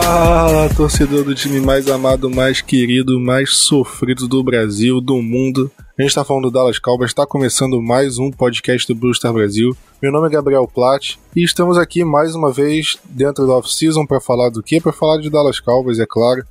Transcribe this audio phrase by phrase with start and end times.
[0.00, 5.70] Ah, torcedor do time mais amado, mais querido, mais sofrido do Brasil, do mundo.
[5.98, 9.32] A gente tá falando do Dallas Cowboys, está começando mais um podcast do Blue Star
[9.32, 9.76] Brasil.
[10.00, 14.20] Meu nome é Gabriel Platt e estamos aqui mais uma vez dentro da off-season para
[14.20, 14.80] falar do quê?
[14.80, 16.44] Para falar de Dallas Cowboys, é claro.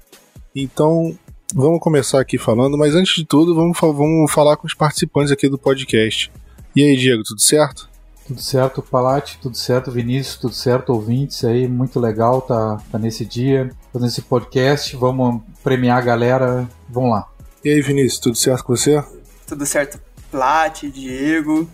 [0.54, 1.18] Então,
[1.56, 5.48] vamos começar aqui falando, mas antes de tudo, vamos, vamos falar com os participantes aqui
[5.48, 6.30] do podcast.
[6.76, 7.88] E aí, Diego, tudo certo?
[8.28, 13.24] Tudo certo, Palate, tudo certo, Vinícius, tudo certo, ouvintes aí, muito legal tá, tá nesse
[13.26, 17.32] dia, fazendo esse podcast, vamos premiar a galera, vamos lá.
[17.64, 19.02] E aí, Vinícius, tudo certo com você?
[19.48, 19.98] Tudo certo,
[20.30, 21.70] Plat, Diego,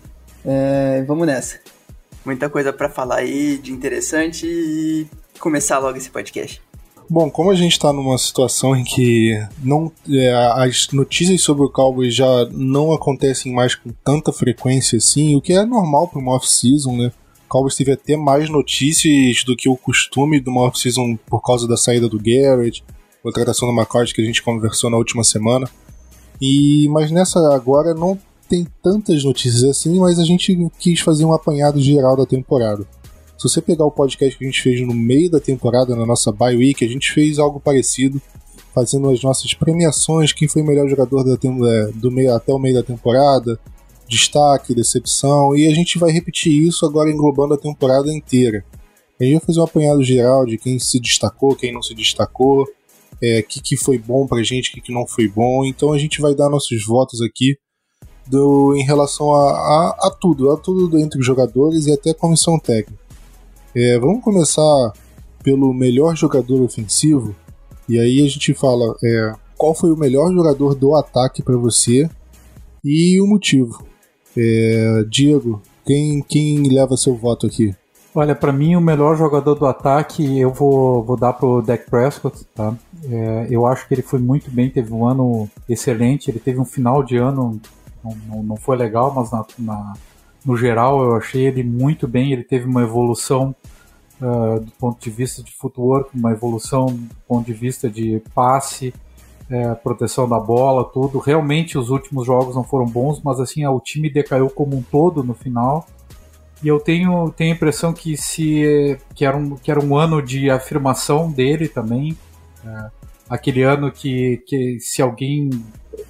[0.45, 1.59] é, vamos nessa.
[2.23, 5.07] Muita coisa para falar aí de interessante e
[5.39, 6.61] começar logo esse podcast.
[7.13, 11.69] Bom, como a gente está numa situação em que não, é, as notícias sobre o
[11.69, 16.33] Cowboys já não acontecem mais com tanta frequência assim, o que é normal para uma
[16.33, 17.11] off-season, né?
[17.45, 21.67] O Cowboys teve até mais notícias do que o costume de uma off-season por causa
[21.67, 22.83] da saída do Garrett,
[23.21, 25.69] contratação do McCarthy que a gente conversou na última semana.
[26.41, 28.17] E mas nessa agora não
[28.49, 32.87] tem tantas notícias assim, mas a gente quis fazer um apanhado geral da temporada.
[33.37, 36.31] Se você pegar o podcast que a gente fez no meio da temporada, na nossa
[36.31, 38.21] bye week, a gente fez algo parecido,
[38.73, 42.59] fazendo as nossas premiações, quem foi o melhor jogador da, é, do meio até o
[42.59, 43.59] meio da temporada,
[44.07, 48.63] destaque, decepção, e a gente vai repetir isso agora englobando a temporada inteira.
[49.19, 52.63] A gente vai fazer um apanhado geral de quem se destacou, quem não se destacou,
[52.63, 52.67] o
[53.21, 55.63] é, que, que foi bom pra gente, o que, que não foi bom.
[55.63, 57.57] Então a gente vai dar nossos votos aqui
[58.27, 62.15] do, em relação a, a, a tudo, a tudo entre os jogadores e até a
[62.15, 63.02] comissão técnica.
[63.75, 64.93] É, vamos começar
[65.43, 67.35] pelo melhor jogador ofensivo.
[67.89, 72.09] E aí a gente fala é, qual foi o melhor jogador do ataque para você
[72.83, 73.83] e o motivo.
[74.37, 77.75] É, Diego, quem, quem leva seu voto aqui?
[78.15, 82.45] Olha, para mim o melhor jogador do ataque eu vou, vou dar pro Dak Prescott,
[82.53, 82.75] tá?
[83.09, 86.65] É, eu acho que ele foi muito bem, teve um ano excelente, ele teve um
[86.65, 87.59] final de ano,
[88.03, 89.93] não, não, não foi legal, mas na, na
[90.45, 92.31] no geral, eu achei ele muito bem.
[92.31, 93.55] Ele teve uma evolução
[94.21, 98.93] uh, do ponto de vista de footwork, uma evolução do ponto de vista de passe,
[99.49, 101.19] uh, proteção da bola, tudo.
[101.19, 105.23] Realmente, os últimos jogos não foram bons, mas assim, o time decaiu como um todo
[105.23, 105.87] no final.
[106.61, 110.21] E eu tenho, tenho a impressão que se que era, um, que era um ano
[110.21, 112.17] de afirmação dele também.
[112.63, 112.91] Uh,
[113.29, 115.49] aquele ano que, que se alguém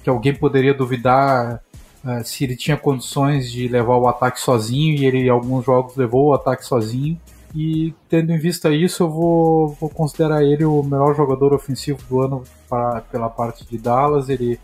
[0.02, 1.63] que alguém poderia duvidar
[2.04, 5.96] uh, se ele tinha condições de levar o ataque sozinho e ele em alguns jogos
[5.96, 7.18] levou o ataque sozinho.
[7.54, 12.20] E tendo em vista isso, eu vou, vou considerar ele o melhor jogador ofensivo do
[12.20, 14.28] ano para, pela parte de Dallas.
[14.28, 14.58] Ele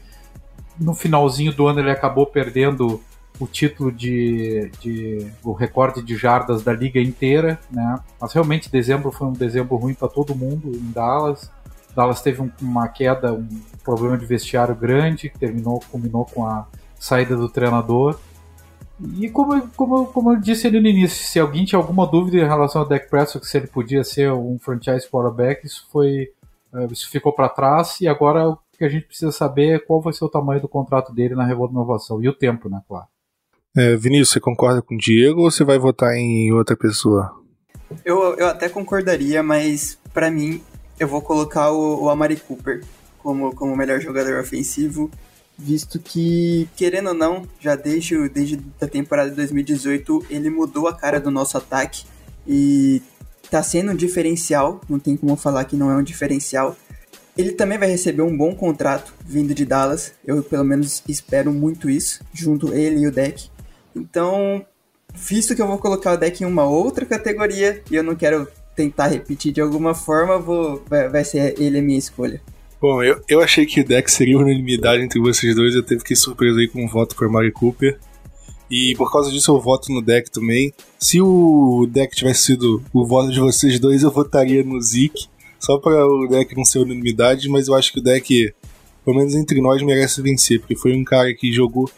[0.78, 3.00] no finalzinho do ano ele acabou perdendo
[3.38, 7.98] o título de, de, o recorde de jardas da liga inteira, né?
[8.20, 11.50] Mas realmente dezembro foi um dezembro ruim para todo mundo em Dallas.
[11.94, 13.48] Dallas teve um, uma queda, um
[13.82, 16.66] problema de vestiário grande que terminou, culminou com a
[17.00, 18.20] saída do treinador.
[19.16, 22.46] E como, como, como eu disse ali no início, se alguém tinha alguma dúvida em
[22.46, 26.28] relação ao Dak Prescott, se ele podia ser um franchise quarterback, isso foi
[26.74, 30.02] eh, isso ficou para trás e agora o que a gente precisa saber é qual
[30.02, 33.06] vai ser o tamanho do contrato dele na renovação e o tempo, né, claro.
[33.74, 37.34] É, Vinícius, você concorda com o Diego ou você vai votar em outra pessoa?
[38.04, 40.60] Eu, eu até concordaria, mas para mim
[40.98, 42.84] eu vou colocar o, o Amari Cooper
[43.18, 45.10] como, como melhor jogador ofensivo
[45.60, 50.94] visto que, querendo ou não, já desde, desde a temporada de 2018, ele mudou a
[50.94, 52.04] cara do nosso ataque
[52.46, 53.02] e
[53.50, 56.76] tá sendo um diferencial, não tem como falar que não é um diferencial.
[57.36, 61.88] Ele também vai receber um bom contrato vindo de Dallas, eu pelo menos espero muito
[61.88, 63.50] isso, junto ele e o deck.
[63.94, 64.64] Então,
[65.14, 68.48] visto que eu vou colocar o deck em uma outra categoria e eu não quero
[68.74, 72.40] tentar repetir de alguma forma, vou, vai, vai ser ele a minha escolha.
[72.80, 76.16] Bom, eu, eu achei que o deck seria unanimidade entre vocês dois, eu teve que
[76.16, 77.98] surpreso aí com um voto para Mari Cooper.
[78.70, 80.72] E por causa disso eu voto no deck também.
[80.98, 85.26] Se o deck tivesse sido o voto de vocês dois, eu votaria no Zeke.
[85.58, 88.54] Só para o deck não ser unanimidade, mas eu acho que o deck,
[89.04, 91.90] pelo menos entre nós, merece vencer, porque foi um cara que jogou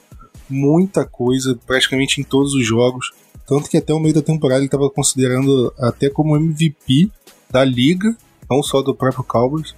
[0.50, 3.12] muita coisa, praticamente em todos os jogos.
[3.46, 7.08] Tanto que até o meio da temporada ele estava considerando até como MVP
[7.48, 8.16] da liga,
[8.50, 9.76] não só do próprio Cowboys.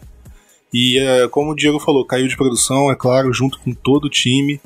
[0.75, 4.11] E é, como o Diego falou, caiu de produção, é claro, junto com todo o
[4.11, 4.61] time.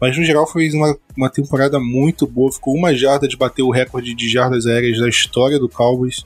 [0.00, 2.52] Mas no geral foi uma, uma temporada muito boa.
[2.52, 6.24] Ficou uma jarda de bater o recorde de jardas aéreas da história do Cowboys.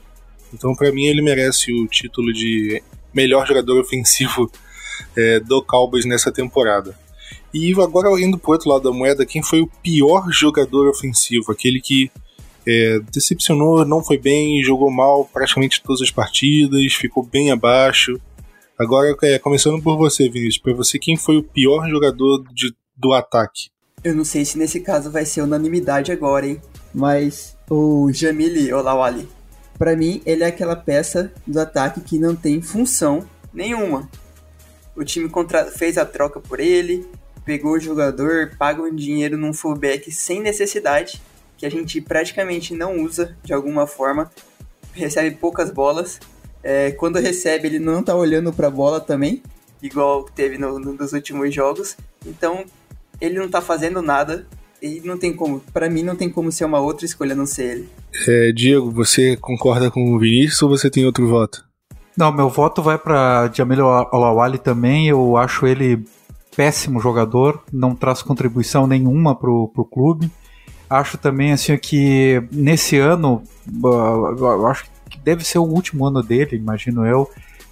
[0.53, 2.79] Então, para mim, ele merece o título de
[3.11, 4.51] melhor jogador ofensivo
[5.17, 6.95] é, do Cowboys nessa temporada.
[7.51, 11.51] E agora, indo pro outro lado da moeda, quem foi o pior jogador ofensivo?
[11.51, 12.11] Aquele que
[12.67, 18.21] é, decepcionou, não foi bem, jogou mal praticamente todas as partidas, ficou bem abaixo.
[18.77, 23.13] Agora, é, começando por você, Vinícius, para você, quem foi o pior jogador de, do
[23.13, 23.69] ataque?
[24.03, 26.59] Eu não sei se nesse caso vai ser unanimidade agora, hein?
[26.93, 29.29] Mas o Jamili Olawali,
[29.77, 34.09] para mim, ele é aquela peça do ataque que não tem função nenhuma.
[34.95, 35.65] O time contra...
[35.65, 37.07] fez a troca por ele,
[37.45, 41.21] pegou o jogador, paga um dinheiro num fullback sem necessidade,
[41.57, 44.31] que a gente praticamente não usa de alguma forma,
[44.93, 46.19] recebe poucas bolas.
[46.63, 49.43] É, quando recebe, ele não tá olhando para a bola também,
[49.81, 51.97] igual teve no, no, nos últimos jogos.
[52.25, 52.63] Então,
[53.19, 54.47] ele não tá fazendo nada
[54.81, 57.63] e não tem como, para mim não tem como ser uma outra escolha não ser
[57.63, 57.89] ele.
[58.27, 61.63] É, Diego, você concorda com o Vinícius ou você tem outro voto?
[62.15, 65.07] Não, meu voto vai para Jamil Olawali também.
[65.07, 66.03] Eu acho ele
[66.55, 70.31] péssimo jogador, não traz contribuição nenhuma pro, pro clube.
[70.89, 73.41] Acho também assim que nesse ano,
[73.83, 74.89] eu acho que
[75.19, 77.29] deve ser o último ano dele, imagino eu.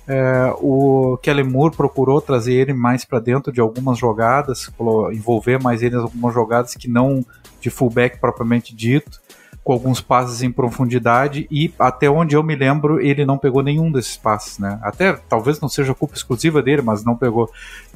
[0.08, 4.70] É, o Kelly Moore procurou trazer ele mais para dentro de algumas jogadas,
[5.14, 7.26] envolver mais ele em algumas jogadas que não
[7.60, 9.22] de fullback propriamente dito
[9.64, 13.92] com alguns passes em profundidade e até onde eu me lembro ele não pegou nenhum
[13.92, 14.80] desses passes, né?
[14.82, 17.50] Até talvez não seja culpa exclusiva dele, mas não pegou.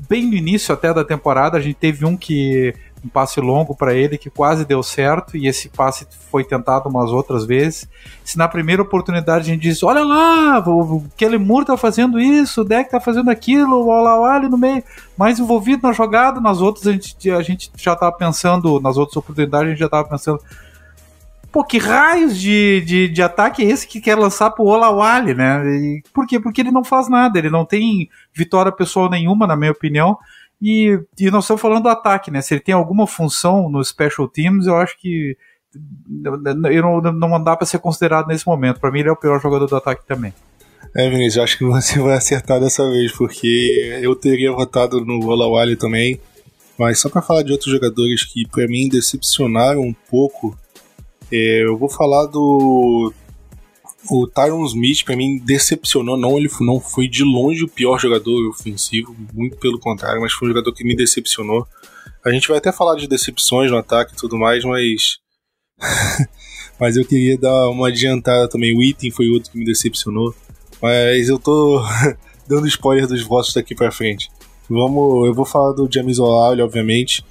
[0.08, 3.94] Bem no início até da temporada a gente teve um que um passe longo para
[3.94, 7.88] ele que quase deu certo e esse passe foi tentado umas outras vezes.
[8.24, 10.64] Se na primeira oportunidade a gente diz, olha lá,
[11.16, 14.84] Kelly Moore tá fazendo isso, o Deck tá fazendo aquilo, o Olawale no meio,
[15.18, 19.18] mais envolvido na jogada, nas outras a gente, a gente já tava pensando, nas outras
[19.18, 20.40] oportunidades a gente já tava pensando,
[21.56, 25.64] pô, que raios de, de, de ataque é esse que quer lançar pro Olawale, né?
[25.66, 26.38] E, por quê?
[26.38, 30.18] Porque ele não faz nada, ele não tem vitória pessoal nenhuma, na minha opinião.
[30.62, 32.42] E, e nós estamos falando do ataque, né?
[32.42, 35.38] Se ele tem alguma função no Special Teams, eu acho que
[36.24, 38.80] eu não, não dá para ser considerado nesse momento.
[38.80, 40.34] Para mim, ele é o pior jogador do ataque também.
[40.96, 45.25] É, Vinícius, eu acho que você vai acertar dessa vez, porque eu teria votado no
[45.28, 46.19] Olawale também.
[46.78, 50.58] Mas só para falar de outros jogadores que para mim decepcionaram um pouco
[51.31, 53.13] é, eu vou falar do.
[54.10, 56.18] O Tyron Smith, para mim, decepcionou.
[56.18, 60.48] Não, ele não foi de longe o pior jogador ofensivo, muito pelo contrário, mas foi
[60.48, 61.68] um jogador que me decepcionou.
[62.24, 65.18] A gente vai até falar de decepções no ataque e tudo mais, mas.
[66.80, 68.78] mas eu queria dar uma adiantada também.
[68.78, 70.34] O Item foi outro que me decepcionou.
[70.81, 71.84] Mas eu tô
[72.48, 74.30] dando spoiler dos votos daqui pra frente.
[74.69, 77.24] Vamos, eu vou falar do James O'Reilly, obviamente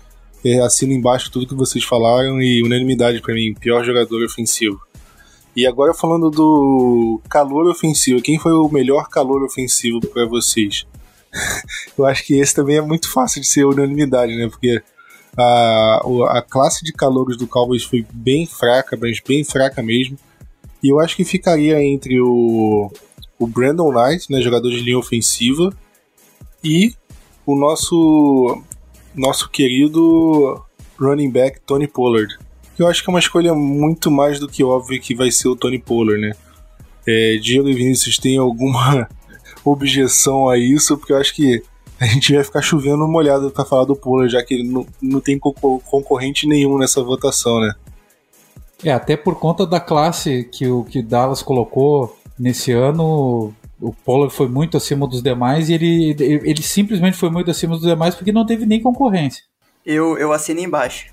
[0.44, 4.78] é, assino embaixo tudo que vocês falaram e unanimidade para mim, pior jogador ofensivo.
[5.56, 10.86] E agora falando do calor ofensivo, quem foi o melhor calor ofensivo para vocês?
[11.96, 14.48] Eu acho que esse também é muito fácil de ser unanimidade, né?
[14.48, 14.82] Porque
[15.36, 16.00] a,
[16.38, 20.16] a classe de calouros do Cowboys foi bem fraca, mas bem fraca mesmo.
[20.82, 22.92] E eu acho que ficaria entre o,
[23.38, 25.74] o Brandon Knight, né, jogador de linha ofensiva,
[26.62, 26.94] e
[27.46, 28.62] o nosso
[29.14, 30.62] nosso querido
[30.98, 32.36] running back Tony Pollard.
[32.78, 35.56] Eu acho que é uma escolha muito mais do que óbvia que vai ser o
[35.56, 36.32] Tony Pollard, né?
[37.06, 39.08] É, Diego e Vinícius têm alguma
[39.64, 41.62] objeção a isso, porque eu acho que
[42.00, 45.20] a gente vai ficar chovendo molhado para falar do Pollard, já que ele não, não
[45.20, 47.74] tem concorrente nenhum nessa votação, né?
[48.82, 54.34] É, até por conta da classe que o que Dallas colocou nesse ano, o Pollard
[54.34, 58.32] foi muito acima dos demais e ele, ele simplesmente foi muito acima dos demais porque
[58.32, 59.42] não teve nem concorrência.
[59.86, 61.12] Eu, eu assino embaixo.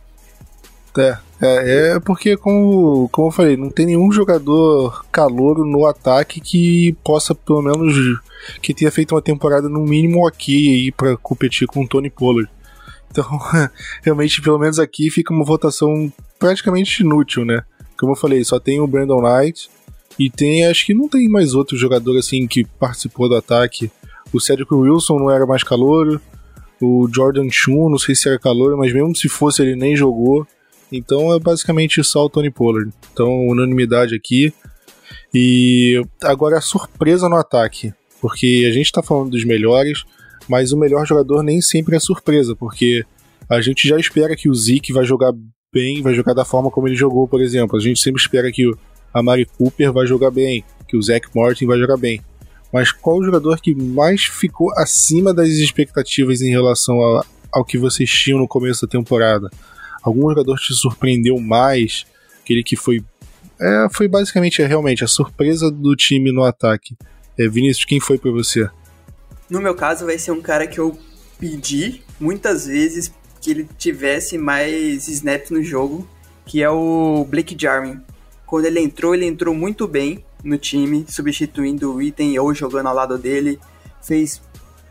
[0.97, 6.39] É, é, é porque, como, como eu falei, não tem nenhum jogador calouro no ataque
[6.39, 8.19] que possa, pelo menos,
[8.61, 12.49] que tenha feito uma temporada no mínimo ok aí para competir com o Tony Pollard.
[13.09, 13.25] Então,
[14.03, 17.63] realmente, pelo menos aqui fica uma votação praticamente inútil, né?
[17.99, 19.69] Como eu falei, só tem o Brandon Knight,
[20.17, 23.91] e tem, acho que não tem mais outro jogador assim que participou do ataque.
[24.31, 26.21] O Cedric Wilson não era mais calouro.
[26.79, 30.45] O Jordan Chun, não sei se era calouro, mas mesmo se fosse, ele nem jogou.
[30.91, 32.91] Então é basicamente só o Tony Pollard.
[33.13, 34.53] Então, unanimidade aqui.
[35.33, 37.93] E agora a surpresa no ataque.
[38.19, 40.03] Porque a gente está falando dos melhores,
[40.47, 43.03] mas o melhor jogador nem sempre é surpresa, porque
[43.49, 45.33] a gente já espera que o Zeke vai jogar
[45.73, 47.77] bem, vai jogar da forma como ele jogou, por exemplo.
[47.77, 48.77] A gente sempre espera que o
[49.13, 52.21] Amari Cooper vai jogar bem, que o Zach Martin vai jogar bem.
[52.71, 57.77] Mas qual o jogador que mais ficou acima das expectativas em relação a, ao que
[57.77, 59.49] vocês tinham no começo da temporada?
[60.01, 62.05] Algum jogador te surpreendeu mais?
[62.41, 63.03] Aquele que foi.
[63.59, 66.95] É, foi basicamente, é, realmente, a surpresa do time no ataque.
[67.37, 68.69] É, Vinícius, quem foi para você?
[69.49, 70.97] No meu caso, vai ser um cara que eu
[71.37, 76.07] pedi muitas vezes que ele tivesse mais snaps no jogo,
[76.45, 77.99] que é o Blake Jarwin.
[78.45, 82.95] Quando ele entrou, ele entrou muito bem no time, substituindo o Item ou jogando ao
[82.95, 83.59] lado dele.
[84.01, 84.41] Fez,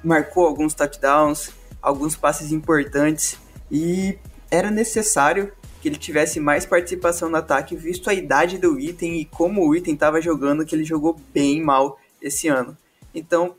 [0.03, 1.51] marcou alguns touchdowns,
[1.81, 3.39] alguns passes importantes
[3.71, 4.19] e
[4.51, 9.25] era necessário que ele tivesse mais participação no ataque, visto a idade do Item e
[9.25, 12.77] como o Item estava jogando, que ele jogou bem mal esse ano.
[13.15, 13.55] Então,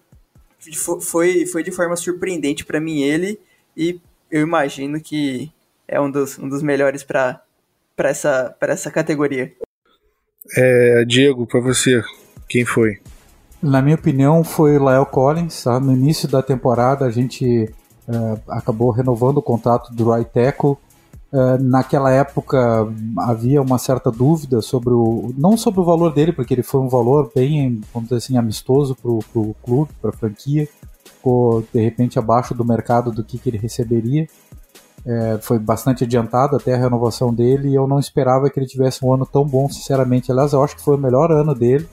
[1.01, 3.39] foi, foi de forma surpreendente para mim ele
[3.75, 5.51] e eu imagino que
[5.87, 7.41] é um dos, um dos melhores para
[7.97, 9.51] essa, essa categoria.
[10.55, 12.03] É, Diego, para você,
[12.47, 12.99] quem foi?
[13.61, 15.63] Na minha opinião, foi Lael Collins.
[15.63, 15.79] Tá?
[15.79, 17.69] No início da temporada, a gente
[18.07, 20.77] é, acabou renovando o contrato do right tackle.
[21.33, 22.87] É, naquela época
[23.19, 25.33] havia uma certa dúvida sobre o.
[25.37, 28.95] não sobre o valor dele, porque ele foi um valor bem, vamos dizer assim, amistoso
[28.95, 30.67] para o clube, para a franquia.
[31.05, 34.27] Ficou de repente abaixo do mercado do que, que ele receberia.
[35.05, 39.03] É, foi bastante adiantado até a renovação dele e eu não esperava que ele tivesse
[39.03, 40.31] um ano tão bom, sinceramente.
[40.31, 41.87] Aliás, eu acho que foi o melhor ano dele.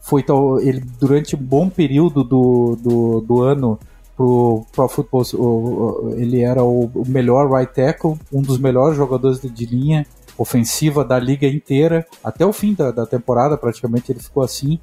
[0.00, 0.24] Foi
[0.62, 3.78] ele durante um bom período do, do, do ano
[4.22, 10.06] pro Pro Football, ele era o, melhor right tackle, um dos melhores jogadores de linha
[10.38, 12.06] ofensiva da liga inteira.
[12.22, 14.78] Até o fim da, da temporada, praticamente, ele ficou assim.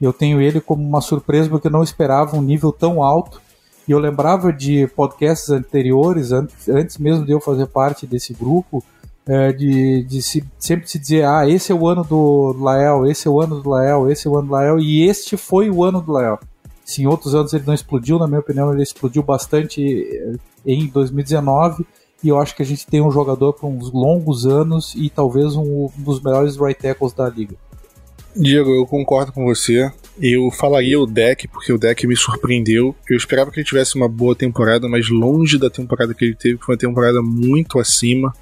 [0.00, 3.40] Eu tenho ele como uma surpresa porque eu não esperava um nível tão alto
[3.86, 8.82] e eu lembrava de podcasts anteriores, antes, antes mesmo de eu fazer parte desse grupo,
[9.26, 13.28] é, de, de se, sempre se dizer: ah, esse é o ano do Lael, esse
[13.28, 15.84] é o ano do Lael, esse é o ano do Lael, e este foi o
[15.84, 16.40] ano do Lael.
[16.90, 20.34] Se em outros anos ele não explodiu, na minha opinião, ele explodiu bastante eh,
[20.66, 21.86] em 2019.
[22.22, 25.54] E eu acho que a gente tem um jogador por uns longos anos e talvez
[25.54, 27.54] um, dos melhores right tackles da liga.
[28.34, 29.88] Diego, eu concordo com você.
[30.20, 32.92] Eu falaria o deck, porque o deck me surpreendeu.
[33.08, 36.58] Eu esperava que ele tivesse uma boa temporada, mas longe da temporada que ele teve,
[36.58, 38.34] foi uma temporada muito acima.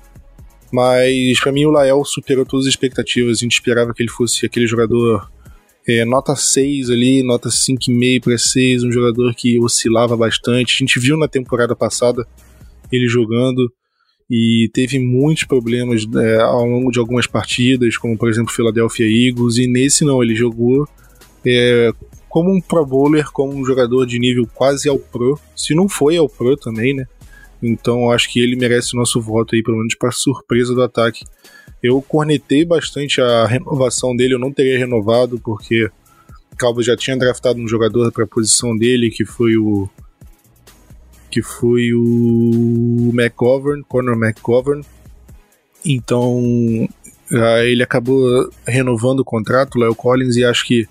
[0.72, 3.36] Mas para mim o Lael superou todas as expectativas.
[3.36, 5.30] A gente esperava que ele fosse aquele jogador
[5.88, 10.74] é, nota 6 ali, nota 5,5 para 6, um jogador que oscilava bastante.
[10.74, 12.26] A gente viu na temporada passada
[12.92, 13.72] ele jogando
[14.30, 19.56] e teve muitos problemas é, ao longo de algumas partidas, como por exemplo Philadelphia Eagles,
[19.56, 20.86] e nesse não, ele jogou
[21.46, 21.90] é,
[22.28, 26.18] como um pro bowler, como um jogador de nível quase ao pro, se não foi
[26.18, 27.06] ao pro também, né?
[27.62, 31.24] Então acho que ele merece o nosso voto aí, pelo menos para surpresa do ataque.
[31.82, 35.88] Eu cornetei bastante a renovação dele, eu não teria renovado, porque
[36.58, 39.88] Calvo já tinha draftado um jogador para a posição dele, que foi o
[41.30, 44.84] que foi o McGovern, Conor McGovern.
[45.84, 46.88] Então
[47.64, 50.88] ele acabou renovando o contrato, o Léo Collins, e acho que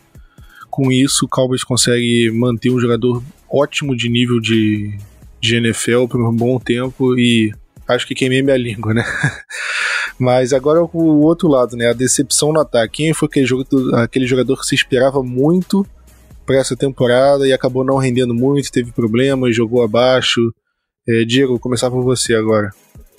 [0.69, 4.95] com isso o Cowboys consegue manter um jogador ótimo de nível de,
[5.41, 7.53] de NFL por um bom tempo e
[7.87, 9.03] acho que queimei minha língua, né?
[10.19, 11.89] Mas agora o outro lado, né?
[11.89, 13.03] A decepção no ataque.
[13.03, 15.85] Quem foi aquele jogador, aquele jogador que se esperava muito
[16.45, 20.41] para essa temporada e acabou não rendendo muito, teve problemas, jogou abaixo.
[21.07, 22.71] É, Diego, vou começar por você agora.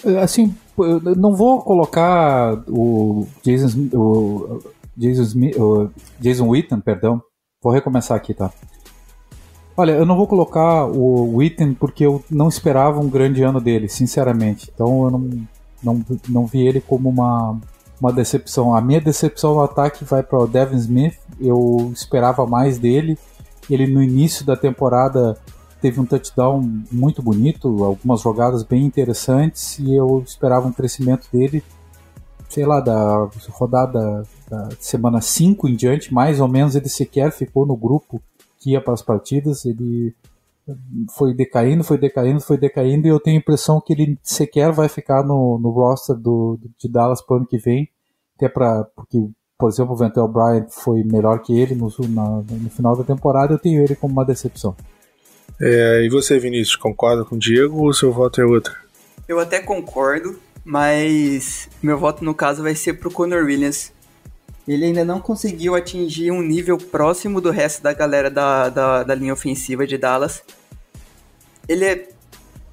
[0.04, 4.60] É, assim, eu não vou colocar o Jason, o
[4.96, 7.22] Jason, o Jason Witten, perdão.
[7.62, 8.52] Vou recomeçar aqui, tá?
[9.76, 13.88] Olha, eu não vou colocar o Witten porque eu não esperava um grande ano dele,
[13.88, 14.70] sinceramente.
[14.74, 15.30] Então eu não,
[15.82, 17.58] não, não vi ele como uma,
[18.00, 18.74] uma decepção.
[18.74, 21.18] A minha decepção no ataque vai para o Devin Smith.
[21.40, 23.18] Eu esperava mais dele.
[23.68, 25.36] Ele no início da temporada
[25.80, 31.62] teve um touchdown muito bonito, algumas jogadas bem interessantes e eu esperava um crescimento dele,
[32.48, 37.64] sei lá, da rodada da semana 5 em diante, mais ou menos ele sequer ficou
[37.64, 38.20] no grupo
[38.58, 40.14] que ia para as partidas, ele
[41.16, 44.88] foi decaindo, foi decaindo, foi decaindo, e eu tenho a impressão que ele sequer vai
[44.88, 47.88] ficar no, no roster do, de Dallas para o ano que vem,
[48.36, 49.18] até para porque,
[49.58, 53.54] por exemplo, o Ventel Bryant foi melhor que ele no, na, no final da temporada,
[53.54, 54.76] eu tenho ele como uma decepção.
[55.60, 58.74] É, e você, Vinícius, concorda com o Diego ou seu voto é outro?
[59.26, 63.92] Eu até concordo, mas meu voto no caso vai ser pro Conor Williams.
[64.68, 69.14] Ele ainda não conseguiu atingir um nível próximo do resto da galera da, da, da
[69.14, 70.42] linha ofensiva de Dallas.
[71.66, 72.08] Ele é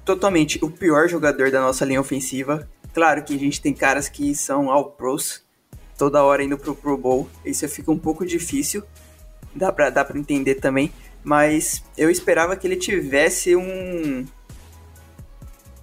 [0.04, 2.68] totalmente o pior jogador da nossa linha ofensiva.
[2.92, 5.42] Claro que a gente tem caras que são all pros,
[5.96, 7.30] toda hora indo pro Pro Bowl.
[7.42, 8.82] Isso fica um pouco difícil,
[9.54, 10.92] dá pra, dá pra entender também.
[11.24, 14.26] Mas eu esperava que ele tivesse um.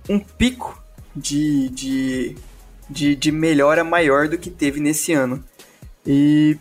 [0.08, 0.79] um pico
[1.15, 2.36] de, de,
[2.88, 5.43] de, de melhora maior do que teve nesse ano.
[6.05, 6.57] E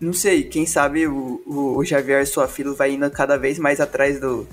[0.00, 4.18] não sei, quem sabe o, o, o Javier Suafilo vai indo cada vez mais atrás
[4.18, 4.46] do,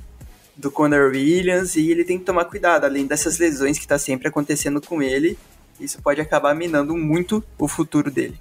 [0.56, 4.28] do Conor Williams e ele tem que tomar cuidado, além dessas lesões que está sempre
[4.28, 5.38] acontecendo com ele,
[5.80, 8.38] isso pode acabar minando muito o futuro dele.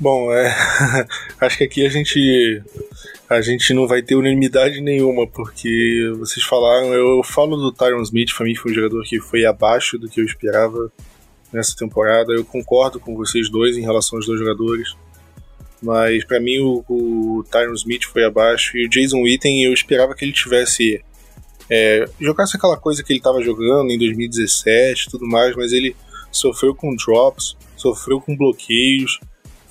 [0.00, 0.52] Bom, é,
[1.40, 2.62] acho que aqui a gente
[3.28, 8.34] a gente não vai ter unanimidade nenhuma, porque vocês falaram, eu falo do Tyron Smith,
[8.36, 10.90] para mim foi um jogador que foi abaixo do que eu esperava
[11.52, 12.32] nessa temporada.
[12.32, 14.96] Eu concordo com vocês dois em relação aos dois jogadores,
[15.82, 20.14] mas para mim o, o Tyron Smith foi abaixo e o Jason Witten eu esperava
[20.14, 21.02] que ele tivesse
[21.68, 25.96] é, jogasse aquela coisa que ele estava jogando em 2017 tudo mais, mas ele
[26.30, 29.20] sofreu com drops, sofreu com bloqueios,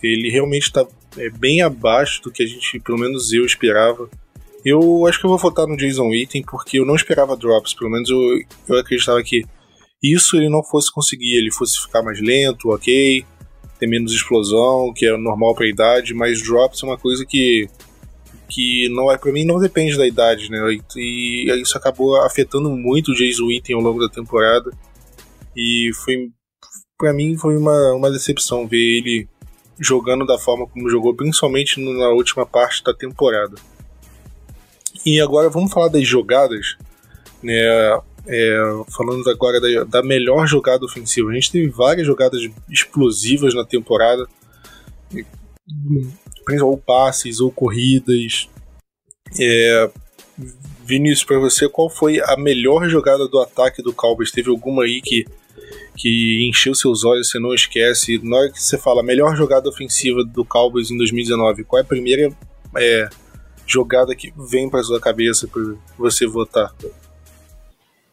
[0.01, 0.85] ele realmente está
[1.17, 4.09] é, bem abaixo do que a gente, pelo menos eu, esperava.
[4.63, 7.89] Eu acho que eu vou votar no Jason Witten porque eu não esperava drops, pelo
[7.89, 8.19] menos eu,
[8.67, 9.43] eu acreditava que
[10.01, 13.25] isso ele não fosse conseguir, ele fosse ficar mais lento, ok,
[13.81, 17.67] ter menos explosão, que é normal para a idade, mas drops é uma coisa que
[18.47, 20.59] que não é para mim não depende da idade, né?
[20.73, 20.81] E,
[21.49, 24.71] e, isso acabou afetando muito o Jason Witten ao longo da temporada.
[25.55, 26.29] E foi
[26.97, 29.27] para mim foi uma, uma decepção ver ele
[29.79, 33.55] jogando da forma como jogou, principalmente na última parte da temporada.
[35.03, 36.77] E agora vamos falar das jogadas,
[37.41, 37.53] né?
[38.27, 41.31] É, falando agora da, da, melhor jogada ofensiva.
[41.31, 44.27] A gente teve várias jogadas explosivas na temporada,
[46.61, 48.47] ou passes ou corridas.
[49.39, 49.89] É,
[50.85, 54.31] Vinícius, para você, qual foi a melhor jogada do ataque do Cowboys?
[54.31, 55.25] Teve alguma aí que
[55.95, 58.19] que encheu seus olhos, você não esquece.
[58.23, 61.87] Na hora que você fala melhor jogada ofensiva do Cowboys em 2019, qual é a
[61.87, 62.35] primeira
[62.77, 63.09] é,
[63.67, 65.61] jogada que vem para sua cabeça para
[65.97, 66.73] você votar?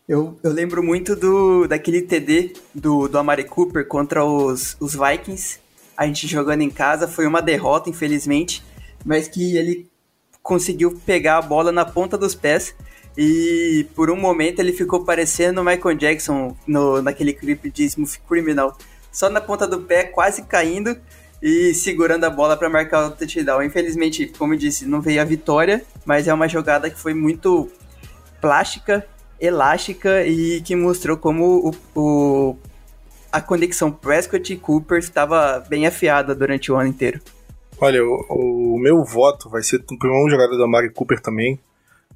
[0.09, 5.61] Eu, eu lembro muito do daquele TD do, do Amari Cooper contra os, os Vikings.
[5.95, 8.65] A gente jogando em casa, foi uma derrota, infelizmente,
[9.05, 9.87] mas que ele
[10.43, 12.75] conseguiu pegar a bola na ponta dos pés
[13.19, 18.21] e por um momento ele ficou parecendo o Michael Jackson no, naquele clipe de Smooth
[18.27, 18.79] Criminal.
[19.13, 20.97] Só na ponta do pé, quase caindo
[21.43, 23.63] e segurando a bola para marcar o touchdown.
[23.63, 27.71] Infelizmente, como eu disse, não veio a vitória, mas é uma jogada que foi muito
[28.41, 29.07] plástica,
[29.41, 32.57] elástica e que mostrou como o, o
[33.31, 37.21] a conexão Prescott e Cooper estava bem afiada durante o ano inteiro.
[37.81, 41.61] Olha, o, o meu voto vai ser uma jogada da Mari Cooper também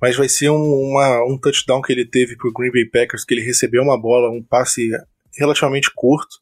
[0.02, 3.34] mas vai ser um, uma, um touchdown que ele teve pro Green Bay Packers, que
[3.34, 4.90] ele recebeu uma bola, um passe
[5.38, 6.40] relativamente curto,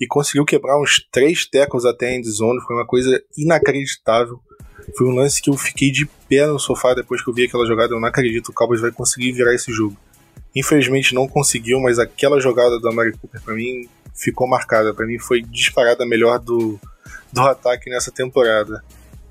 [0.00, 4.40] e conseguiu quebrar uns três tackles até a endzone, foi uma coisa inacreditável.
[4.96, 7.66] Foi um lance que eu fiquei de pé no sofá depois que eu vi aquela
[7.66, 9.94] jogada, eu não acredito, o Cowboys vai conseguir virar esse jogo.
[10.54, 15.18] Infelizmente não conseguiu, mas aquela jogada do Amari Cooper para mim ficou marcada, para mim
[15.18, 16.78] foi disparada melhor do,
[17.32, 18.82] do ataque nessa temporada.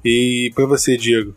[0.04, 1.36] E para você, Diego?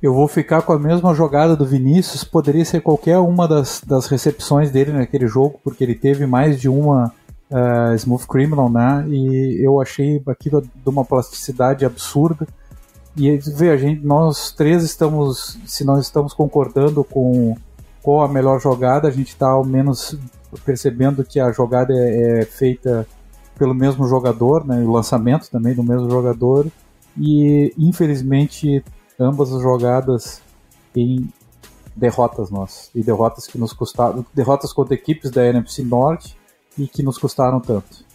[0.00, 2.22] Eu vou ficar com a mesma jogada do Vinícius.
[2.22, 6.68] Poderia ser qualquer uma das, das recepções dele naquele jogo, porque ele teve mais de
[6.68, 7.12] uma
[7.50, 9.04] uh, Smooth Criminal, né?
[9.08, 12.46] E eu achei aquilo de uma plasticidade absurda.
[13.16, 17.56] E vê, a gente, nós três estamos, se nós estamos concordando com
[18.02, 20.18] qual a melhor jogada, a gente está ao menos
[20.64, 23.06] percebendo que a jogada é, é feita
[23.58, 24.78] pelo mesmo jogador, né?
[24.80, 26.66] O lançamento também do mesmo jogador.
[27.20, 28.82] E infelizmente
[29.18, 30.40] ambas as jogadas
[30.96, 31.28] em
[31.94, 32.90] derrotas nossas.
[32.94, 34.24] E derrotas que nos custaram.
[34.32, 36.36] Derrotas contra equipes da NFC Norte
[36.78, 38.06] e que nos custaram tanto.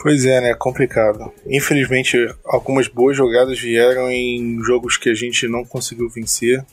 [0.00, 0.54] Pois é, né?
[0.54, 1.32] Complicado.
[1.44, 6.64] Infelizmente, algumas boas jogadas vieram em jogos que a gente não conseguiu vencer.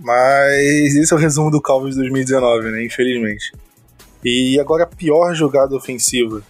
[0.00, 2.84] Mas esse é o resumo do Cowboys 2019, né?
[2.84, 3.52] Infelizmente.
[4.24, 6.42] E agora a pior jogada ofensiva.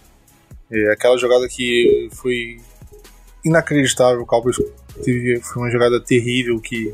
[0.71, 2.59] É aquela jogada que foi
[3.43, 4.21] inacreditável.
[4.21, 4.57] O Cowboys
[5.03, 6.93] teve, foi uma jogada terrível que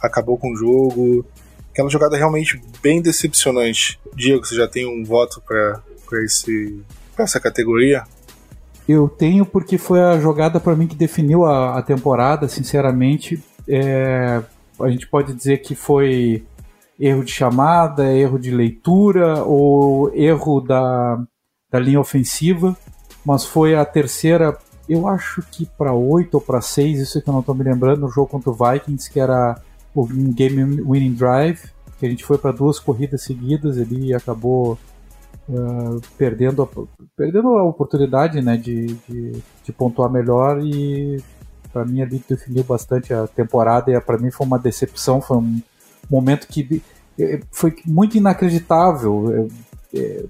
[0.00, 1.24] acabou com o jogo.
[1.72, 3.98] Aquela jogada realmente bem decepcionante.
[4.14, 5.82] Diego, você já tem um voto para
[7.18, 8.04] essa categoria?
[8.88, 13.42] Eu tenho porque foi a jogada para mim que definiu a, a temporada, sinceramente.
[13.68, 14.42] É,
[14.82, 16.44] a gente pode dizer que foi
[16.98, 21.22] erro de chamada, erro de leitura ou erro da,
[21.70, 22.76] da linha ofensiva,
[23.24, 24.56] mas foi a terceira,
[24.88, 28.02] eu acho que para 8 ou para 6, isso que eu não estou me lembrando,
[28.02, 29.60] no jogo contra o Vikings, que era
[29.96, 34.78] um game winning drive, que a gente foi para duas corridas seguidas ali e acabou
[35.48, 36.68] uh, perdendo, a,
[37.16, 41.22] perdendo a oportunidade né, de, de, de pontuar melhor e
[41.72, 45.62] para mim ali definiu bastante a temporada e para mim foi uma decepção, foi um
[46.08, 46.82] momento que
[47.18, 49.48] eh, foi muito inacreditável.
[49.94, 50.24] É, é,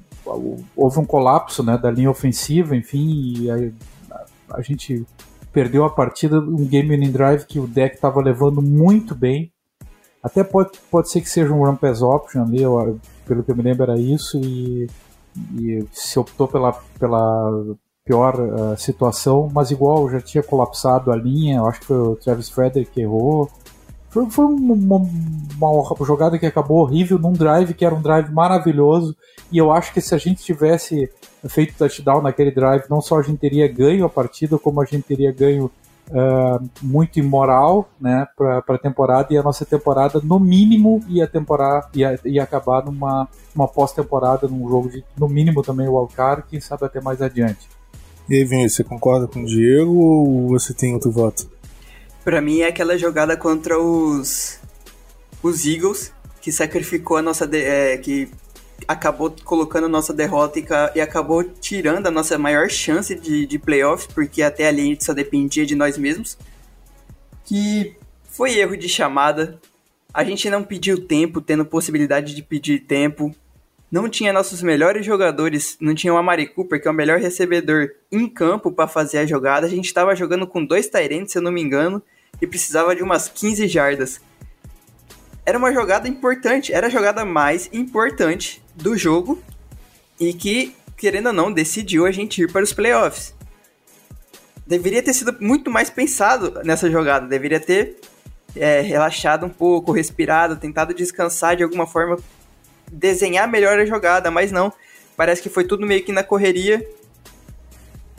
[0.76, 4.26] houve um colapso né, da linha ofensiva, enfim, e a,
[4.56, 5.04] a gente
[5.52, 9.52] perdeu a partida, um game winning drive que o deck estava levando muito bem.
[10.22, 13.56] Até pode, pode ser que seja um run pass option ali, eu, pelo que eu
[13.56, 14.88] me lembro era isso, e,
[15.58, 17.76] e se optou pela, pela
[18.10, 23.00] pior uh, situação, mas igual já tinha colapsado a linha, acho que o Travis Frederick
[23.00, 23.48] errou.
[24.08, 24.96] Foi, foi uma,
[25.56, 29.16] uma, jogada que acabou horrível num drive que era um drive maravilhoso.
[29.52, 31.08] E eu acho que se a gente tivesse
[31.48, 35.04] feito touchdown naquele drive, não só a gente teria ganho a partida, como a gente
[35.04, 35.70] teria ganho
[36.08, 39.32] uh, muito imoral né, para a temporada.
[39.32, 44.68] E a nossa temporada, no mínimo, ia, temporar, ia, ia acabar numa uma pós-temporada, num
[44.68, 47.68] jogo de, no mínimo, também o Alcar, quem sabe até mais adiante.
[48.30, 51.50] E aí, Vinícius, você concorda com o Diego ou você tem outro voto?
[52.22, 54.60] Para mim é aquela jogada contra os
[55.42, 58.30] os Eagles que sacrificou a nossa de, é, que
[58.86, 63.58] acabou colocando a nossa derrota e, e, acabou tirando a nossa maior chance de, de
[63.58, 66.38] playoffs, porque até ali a gente só dependia de nós mesmos.
[67.44, 69.60] Que foi erro de chamada.
[70.14, 73.34] A gente não pediu tempo, tendo possibilidade de pedir tempo.
[73.90, 77.90] Não tinha nossos melhores jogadores, não tinha o Amari Cooper, que é o melhor recebedor
[78.10, 79.66] em campo para fazer a jogada.
[79.66, 82.00] A gente estava jogando com dois Tyrants, se eu não me engano,
[82.40, 84.20] e precisava de umas 15 jardas.
[85.44, 89.42] Era uma jogada importante, era a jogada mais importante do jogo
[90.20, 93.34] e que, querendo ou não, decidiu a gente ir para os playoffs.
[94.64, 97.96] Deveria ter sido muito mais pensado nessa jogada, deveria ter
[98.54, 102.16] é, relaxado um pouco, respirado, tentado descansar de alguma forma
[102.90, 104.72] desenhar melhor a jogada, mas não.
[105.16, 106.86] Parece que foi tudo meio que na correria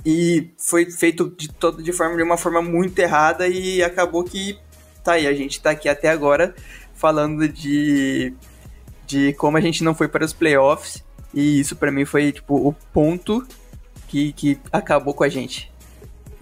[0.06, 4.58] e foi feito de todo de forma de uma forma muito errada e acabou que
[5.04, 6.56] tá aí, a gente tá aqui até agora
[6.96, 8.34] falando de
[9.06, 11.04] de como a gente não foi para os playoffs
[11.34, 13.46] e isso para mim foi tipo o ponto
[14.08, 15.72] que, que acabou com a gente.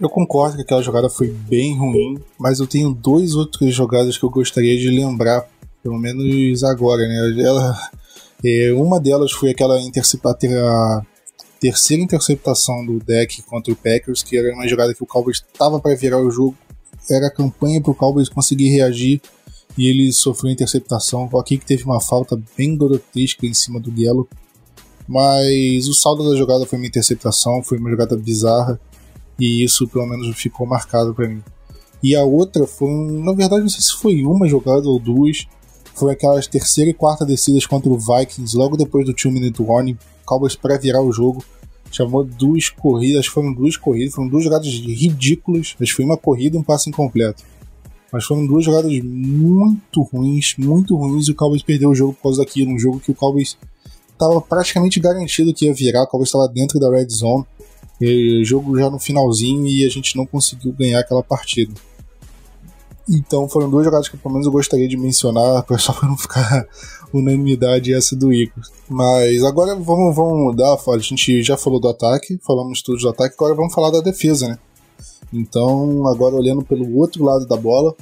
[0.00, 4.24] Eu concordo que aquela jogada foi bem ruim, mas eu tenho dois outras jogadas que
[4.24, 5.46] eu gostaria de lembrar,
[5.82, 7.42] pelo menos agora, né?
[7.42, 7.90] Ela,
[8.76, 11.06] uma delas foi aquela interceptação,
[11.60, 15.78] terceira interceptação do deck contra o Packers, que era uma jogada que o Cowboys estava
[15.78, 16.56] para virar o jogo,
[17.10, 19.20] era a campanha para o Cowboys conseguir reagir
[19.76, 21.28] e ele sofreu interceptação.
[21.38, 24.28] Aqui que teve uma falta bem grotesca em cima do Gelo,
[25.06, 28.80] mas o saldo da jogada foi uma interceptação, foi uma jogada bizarra
[29.38, 31.42] e isso pelo menos ficou marcado para mim.
[32.02, 35.46] E a outra foi, na verdade, não sei se foi uma jogada ou duas,
[36.00, 39.98] foi aquelas terceira e quarta descidas contra o Vikings, logo depois do 2 Minute Warning,
[40.24, 41.44] Cowboys para virar o jogo.
[41.92, 46.58] Chamou duas corridas, foram duas corridas, foram duas jogadas ridículas, mas foi uma corrida e
[46.58, 47.42] um passe incompleto.
[48.10, 52.22] Mas foram duas jogadas muito ruins, muito ruins, e o Cowboys perdeu o jogo por
[52.22, 52.70] causa daquilo.
[52.70, 53.58] Um jogo que o Cowboys
[54.10, 57.44] estava praticamente garantido que ia virar, o Cowboys estava dentro da red zone,
[58.00, 61.74] o jogo já no finalzinho e a gente não conseguiu ganhar aquela partida.
[63.12, 66.64] Então foram duas jogadas que pelo menos eu gostaria de mencionar, só para não ficar
[67.12, 68.62] unanimidade essa do Igor.
[68.88, 73.34] Mas agora vamos, vamos mudar, a gente já falou do ataque, falamos tudo do ataque,
[73.36, 74.58] agora vamos falar da defesa, né?
[75.32, 77.94] Então, agora olhando pelo outro lado da bola,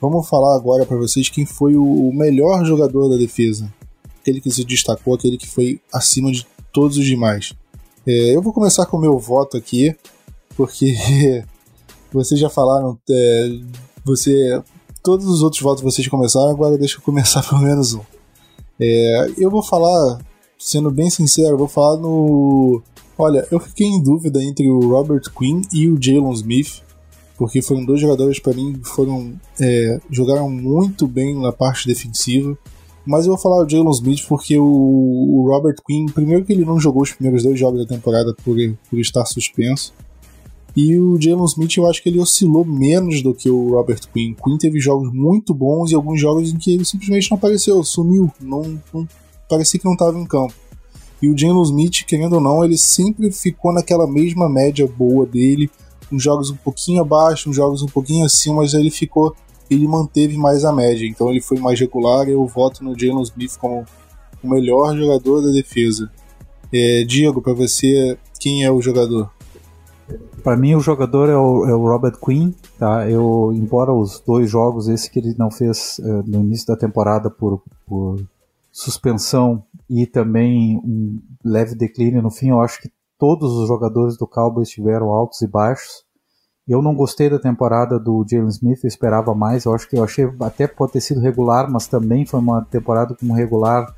[0.00, 3.72] vamos falar agora para vocês quem foi o melhor jogador da defesa.
[4.20, 7.52] Aquele que se destacou, aquele que foi acima de todos os demais.
[8.06, 9.94] É, eu vou começar com o meu voto aqui,
[10.56, 10.96] porque
[12.12, 13.60] vocês já falaram é,
[14.04, 14.62] você.
[15.02, 18.00] Todos os outros votos vocês começaram, agora deixa eu começar pelo menos um.
[18.80, 20.18] É, eu vou falar,
[20.58, 22.82] sendo bem sincero, vou falar no.
[23.16, 26.82] Olha, eu fiquei em dúvida entre o Robert Quinn e o Jalen Smith,
[27.36, 32.56] porque foram dois jogadores para mim que foram é, jogaram muito bem na parte defensiva.
[33.06, 36.64] Mas eu vou falar o Jalen Smith porque o, o, Robert Quinn, primeiro que ele
[36.64, 38.56] não jogou os primeiros dois jogos da temporada por,
[38.88, 39.92] por estar suspenso.
[40.76, 44.34] E o Jalen Smith eu acho que ele oscilou menos do que o Robert Quinn.
[44.34, 48.30] Quinn teve jogos muito bons e alguns jogos em que ele simplesmente não apareceu, sumiu,
[48.40, 49.08] não, não
[49.48, 50.54] parecia que não estava em campo.
[51.22, 55.70] E o Jalen Smith, querendo ou não, ele sempre ficou naquela mesma média boa dele,
[56.10, 59.34] uns jogos um pouquinho abaixo, uns jogos um pouquinho acima, mas ele ficou
[59.70, 62.28] ele manteve mais a média, então ele foi mais regular.
[62.28, 63.84] Eu voto no Jalen Smith como
[64.42, 66.10] o melhor jogador da defesa.
[66.72, 69.30] É, Diego, para você, quem é o jogador?
[70.44, 72.52] Para mim, o jogador é o, é o, Robert Quinn.
[72.78, 73.08] Tá?
[73.08, 77.30] Eu, embora os dois jogos, esse que ele não fez uh, no início da temporada
[77.30, 78.22] por, por
[78.70, 84.26] suspensão e também um leve declínio no fim, eu acho que todos os jogadores do
[84.26, 86.04] Cowboys tiveram altos e baixos.
[86.68, 89.64] Eu não gostei da temporada do Jalen Smith, eu esperava mais.
[89.64, 93.14] Eu acho que eu achei até pode ter sido regular, mas também foi uma temporada
[93.14, 93.94] como regular.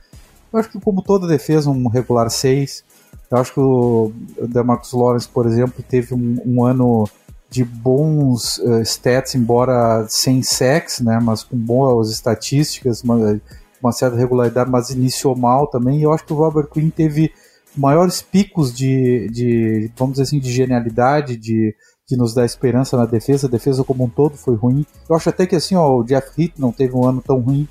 [0.52, 2.85] Eu acho que como toda defesa, um regular 6.
[3.31, 4.12] Eu acho que o
[4.49, 7.09] Demarcus Lawrence, por exemplo, teve um, um ano
[7.51, 13.41] de bons uh, stats, embora sem sex, né, mas com boas estatísticas, uma,
[13.81, 15.99] uma certa regularidade, mas iniciou mal também.
[15.99, 17.33] E eu acho que o Robert Quinn teve
[17.77, 21.75] maiores picos de, de vamos dizer assim, de genialidade, de
[22.07, 23.47] que nos dá esperança na defesa.
[23.47, 24.87] A defesa como um todo foi ruim.
[25.09, 27.69] Eu acho até que assim, ó, o Jeff Heath não teve um ano tão ruim.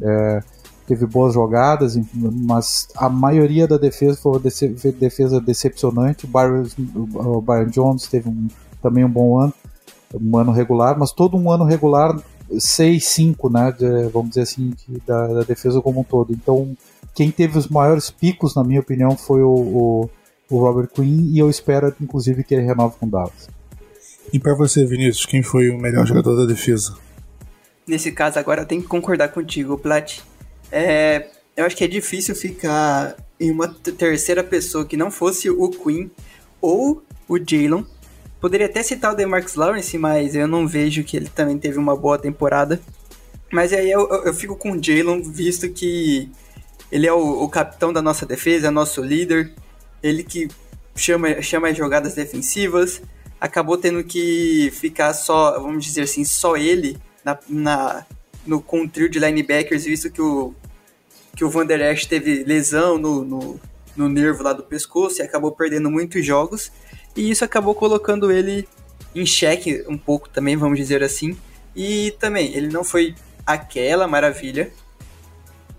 [0.00, 0.42] É,
[0.86, 6.26] teve boas jogadas, mas a maioria da defesa foi uma defesa decepcionante.
[6.26, 6.66] O Byron,
[7.14, 8.48] o Byron Jones teve um,
[8.82, 9.54] também um bom ano,
[10.14, 12.16] um ano regular, mas todo um ano regular
[12.58, 16.32] 6, 5, né, de, vamos dizer assim, de, da, da, defesa como um todo.
[16.32, 16.76] Então,
[17.14, 20.10] quem teve os maiores picos, na minha opinião, foi o, o,
[20.50, 23.48] o Robert Quinn, e eu espero, inclusive, que ele renove com Dallas.
[24.32, 26.94] E para você, Vinícius, quem foi o melhor jogador da defesa?
[27.86, 30.20] Nesse caso, agora eu tenho que concordar contigo, Plat.
[30.70, 35.70] É, eu acho que é difícil ficar em uma terceira pessoa que não fosse o
[35.70, 36.10] Queen
[36.60, 37.86] ou o Jalen.
[38.40, 41.96] Poderia até citar o DeMarcus Lawrence, mas eu não vejo que ele também teve uma
[41.96, 42.80] boa temporada.
[43.52, 46.30] Mas aí eu, eu, fico com o Jalen, visto que
[46.90, 49.52] ele é o, o, capitão da nossa defesa, nosso líder.
[50.02, 50.48] Ele que
[50.94, 53.00] chama, chama as jogadas defensivas.
[53.40, 58.06] Acabou tendo que ficar só, vamos dizer assim, só ele na, na
[58.46, 60.54] no, com o trio de linebackers, visto que o,
[61.36, 63.60] que o Van Der Esch teve lesão no, no,
[63.96, 66.70] no nervo lá do pescoço e acabou perdendo muitos jogos.
[67.16, 68.68] E isso acabou colocando ele
[69.14, 71.36] em xeque um pouco também, vamos dizer assim.
[71.74, 73.14] E também, ele não foi
[73.46, 74.72] aquela maravilha,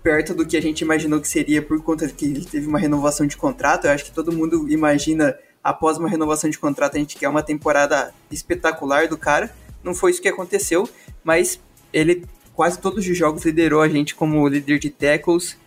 [0.02, 2.78] perto do que a gente imaginou que seria por conta de que ele teve uma
[2.78, 3.86] renovação de contrato.
[3.86, 7.42] Eu acho que todo mundo imagina, após uma renovação de contrato, a gente quer uma
[7.42, 9.52] temporada espetacular do cara.
[9.82, 10.88] Não foi isso que aconteceu,
[11.24, 11.60] mas
[11.92, 12.24] ele
[12.56, 15.58] quase todos os jogos liderou a gente como líder de tackles,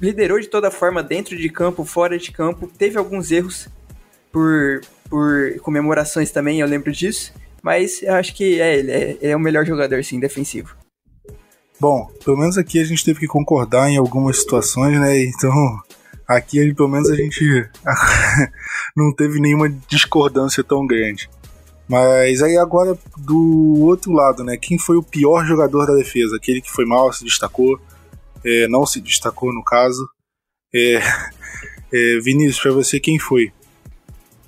[0.00, 3.68] liderou de toda forma dentro de campo, fora de campo, teve alguns erros
[4.32, 7.32] por, por comemorações também, eu lembro disso,
[7.62, 10.74] mas eu acho que é ele, é, é o melhor jogador sim defensivo.
[11.78, 15.22] Bom, pelo menos aqui a gente teve que concordar em algumas situações, né?
[15.22, 15.52] Então,
[16.26, 17.44] aqui pelo menos a gente
[18.96, 21.28] não teve nenhuma discordância tão grande.
[21.88, 24.56] Mas aí agora do outro lado, né?
[24.56, 26.36] Quem foi o pior jogador da defesa?
[26.36, 27.80] Aquele que foi mal, se destacou,
[28.44, 30.08] é, não se destacou no caso.
[30.74, 30.98] É,
[31.92, 33.52] é, Vinícius, para você quem foi?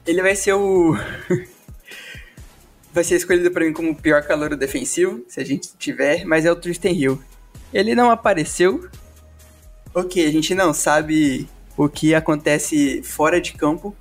[0.07, 0.96] Ele vai ser o
[2.92, 6.44] vai ser escolhido para mim como o pior calor defensivo, se a gente tiver, mas
[6.44, 7.22] é o Tristan Hill.
[7.72, 8.88] Ele não apareceu.
[9.94, 13.94] Ok, a gente não sabe o que acontece fora de campo,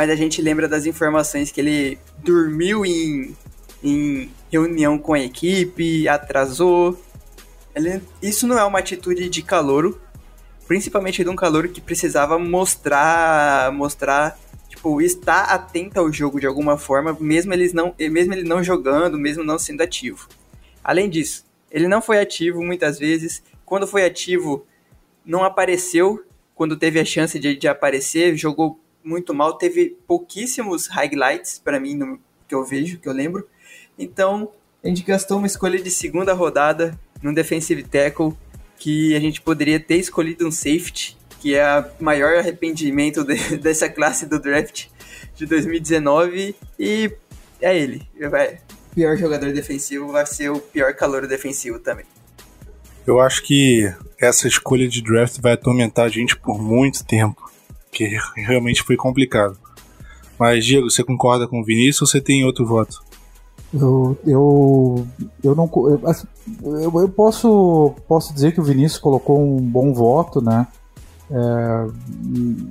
[0.00, 3.36] mas a gente lembra das informações que ele dormiu em,
[3.84, 6.98] em reunião com a equipe, atrasou.
[7.74, 10.00] Ele, isso não é uma atitude de calouro,
[10.66, 14.38] principalmente de um calouro que precisava mostrar, mostrar,
[14.70, 19.18] tipo, estar atento ao jogo de alguma forma, mesmo, eles não, mesmo ele não jogando,
[19.18, 20.28] mesmo não sendo ativo.
[20.82, 23.42] Além disso, ele não foi ativo muitas vezes.
[23.66, 24.64] Quando foi ativo,
[25.26, 31.60] não apareceu quando teve a chance de, de aparecer, jogou muito mal, teve pouquíssimos highlights
[31.62, 33.48] para mim no, que eu vejo, que eu lembro.
[33.98, 34.50] Então,
[34.82, 38.34] a gente gastou uma escolha de segunda rodada num defensive tackle
[38.78, 43.88] que a gente poderia ter escolhido um safety, que é o maior arrependimento de, dessa
[43.88, 44.86] classe do draft
[45.36, 47.12] de 2019 e
[47.60, 48.02] é ele.
[48.30, 48.58] Vai,
[48.94, 52.06] pior jogador defensivo vai ser o pior calor defensivo também.
[53.06, 57.49] Eu acho que essa escolha de draft vai atormentar a gente por muito tempo
[57.90, 59.58] que realmente foi complicado.
[60.38, 63.02] Mas, Diego, você concorda com o Vinícius ou você tem outro voto?
[63.72, 65.06] Eu, eu,
[65.44, 65.70] eu não
[66.06, 66.26] assim,
[66.62, 70.66] eu, eu, posso, posso dizer que o Vinícius colocou um bom voto, né?
[71.30, 71.86] É,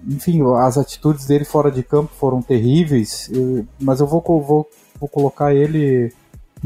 [0.10, 3.32] enfim, as atitudes dele fora de campo foram terríveis,
[3.80, 6.12] mas eu vou, vou, vou colocar ele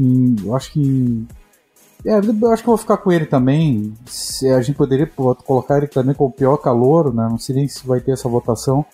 [0.00, 1.28] em, eu acho que em
[2.06, 3.94] é, eu acho que eu vou ficar com ele também.
[4.06, 7.26] Se a gente poderia colocar ele também como o pior calor, né?
[7.28, 8.84] Não sei nem se vai ter essa votação.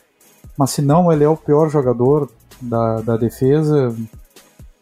[0.56, 3.94] Mas se não, ele é o pior jogador da, da defesa.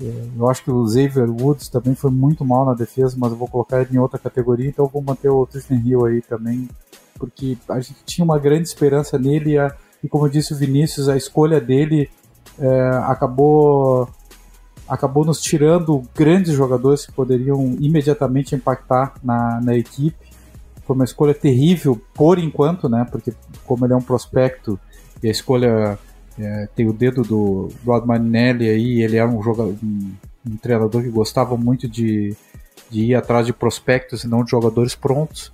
[0.00, 3.38] É, eu acho que o Xavier Woods também foi muito mal na defesa, mas eu
[3.38, 6.68] vou colocar ele em outra categoria, então eu vou manter o Tristan Hill aí também,
[7.18, 11.08] porque a gente tinha uma grande esperança nele e, a, e como disse o Vinícius,
[11.08, 12.08] a escolha dele
[12.60, 14.08] é, acabou
[14.88, 20.28] acabou nos tirando grandes jogadores que poderiam imediatamente impactar na, na equipe.
[20.86, 23.06] Foi uma escolha terrível por enquanto, né?
[23.10, 23.32] Porque
[23.66, 24.80] como ele é um prospecto
[25.22, 25.98] e a escolha
[26.38, 30.12] é, tem o dedo do Rod Marinelli aí, ele era um jogador, um,
[30.48, 32.34] um treinador que gostava muito de,
[32.90, 35.52] de ir atrás de prospectos e não de jogadores prontos.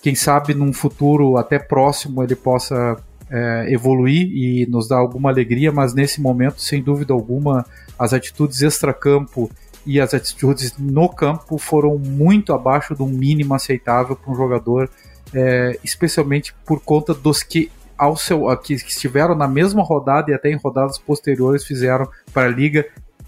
[0.00, 2.96] Quem sabe num futuro até próximo ele possa
[3.30, 7.66] é, evoluir e nos dar alguma alegria, mas nesse momento, sem dúvida alguma,
[7.98, 9.50] as atitudes extra-campo
[9.84, 14.90] e as atitudes no campo foram muito abaixo do mínimo aceitável para um jogador,
[15.32, 20.50] é, especialmente por conta dos que ao seu que estiveram na mesma rodada e até
[20.50, 22.86] em rodadas posteriores fizeram para a liga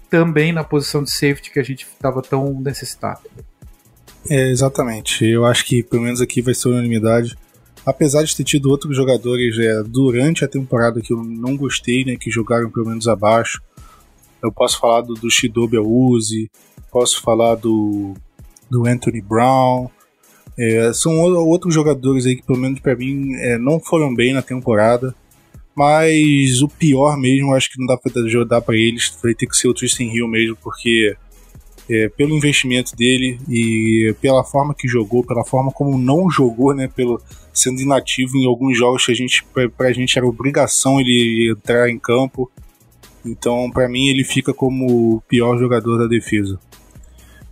[0.09, 3.21] também na posição de safety que a gente estava tão necessitado.
[4.29, 5.25] É, exatamente.
[5.25, 7.37] Eu acho que pelo menos aqui vai ser unanimidade.
[7.85, 12.15] Apesar de ter tido outros jogadores é, durante a temporada que eu não gostei, né,
[12.15, 13.61] que jogaram pelo menos abaixo,
[14.43, 16.49] eu posso falar do, do Shidobi Awuzi,
[16.91, 18.13] posso falar do,
[18.69, 19.89] do Anthony Brown.
[20.57, 24.41] É, são outros jogadores aí que, pelo menos para mim, é, não foram bem na
[24.41, 25.15] temporada.
[25.75, 28.11] Mas o pior mesmo, acho que não dá pra
[28.45, 29.17] dar para eles.
[29.23, 31.15] Vai ter que ser o Tristan Hill mesmo, porque
[31.89, 36.87] é, pelo investimento dele e pela forma que jogou, pela forma como não jogou, né,
[36.87, 37.21] pelo
[37.59, 39.45] sendo inativo em alguns jogos que a gente
[39.77, 42.49] pra, gente era obrigação ele entrar em campo.
[43.25, 46.59] Então, para mim, ele fica como o pior jogador da defesa.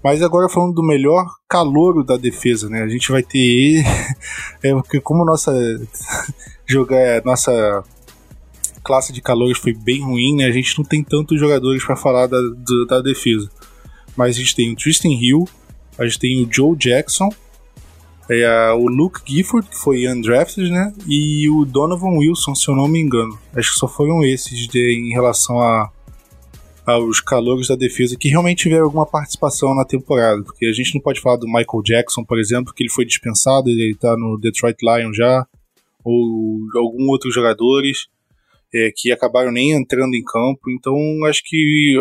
[0.04, 2.84] Mas agora falando do melhor calouro da defesa, né?
[2.84, 3.84] A gente vai ter ele.
[4.64, 5.52] é porque como nossa
[6.66, 7.84] jogar nossa
[8.88, 10.46] classe de calores foi bem ruim, né?
[10.46, 13.52] A gente não tem tantos jogadores para falar da, da, da, defesa.
[14.16, 15.46] Mas a gente tem o Tristan Hill,
[15.98, 17.30] a gente tem o Joe Jackson,
[18.30, 20.94] é, o Luke Gifford, que foi undrafted, né?
[21.08, 23.38] E o Donovan Wilson, se eu não me engano.
[23.56, 25.90] Acho que só foram esses de, em relação a,
[26.86, 30.44] aos calouros da defesa que realmente tiveram alguma participação na temporada.
[30.44, 33.70] Porque a gente não pode falar do Michael Jackson, por exemplo, que ele foi dispensado,
[33.70, 35.46] ele está no Detroit Lions já,
[36.04, 38.08] ou alguns outros jogadores
[38.74, 40.70] é, que acabaram nem entrando em campo.
[40.70, 41.96] Então acho que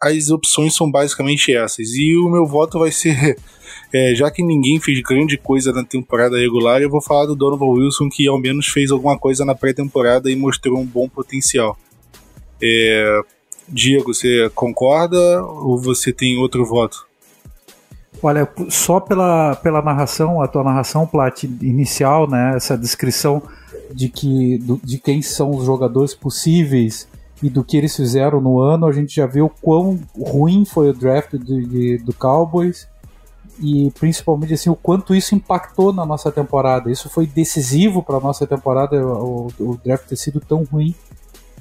[0.00, 1.90] as opções são basicamente essas.
[1.94, 3.36] E o meu voto vai ser
[3.92, 7.66] é, já que ninguém fez grande coisa na temporada regular, eu vou falar do Donovan
[7.66, 11.76] Wilson, que ao menos fez alguma coisa na pré-temporada e mostrou um bom potencial.
[12.62, 13.20] É,
[13.68, 17.06] Diego, você concorda ou você tem outro voto?
[18.22, 23.40] Olha, só pela, pela narração, a tua narração, Plat, inicial, né, essa descrição
[23.92, 27.08] de, que, do, de quem são os jogadores possíveis
[27.42, 30.90] e do que eles fizeram no ano, a gente já viu o quão ruim foi
[30.90, 32.88] o draft do, de, do Cowboys
[33.60, 36.90] e principalmente assim o quanto isso impactou na nossa temporada.
[36.90, 40.94] Isso foi decisivo para a nossa temporada, o, o, draft ter sido tão ruim.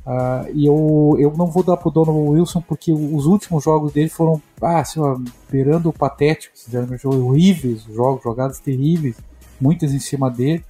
[0.06, 4.10] Uh, e eu, eu não vou dar pro Donovan Wilson porque os últimos jogos dele
[4.10, 5.18] foram ah, assim, ó,
[5.52, 6.66] beirando patéticos,
[7.04, 9.18] horríveis, jogos, jogadas terríveis,
[9.60, 10.64] muitas em cima dele,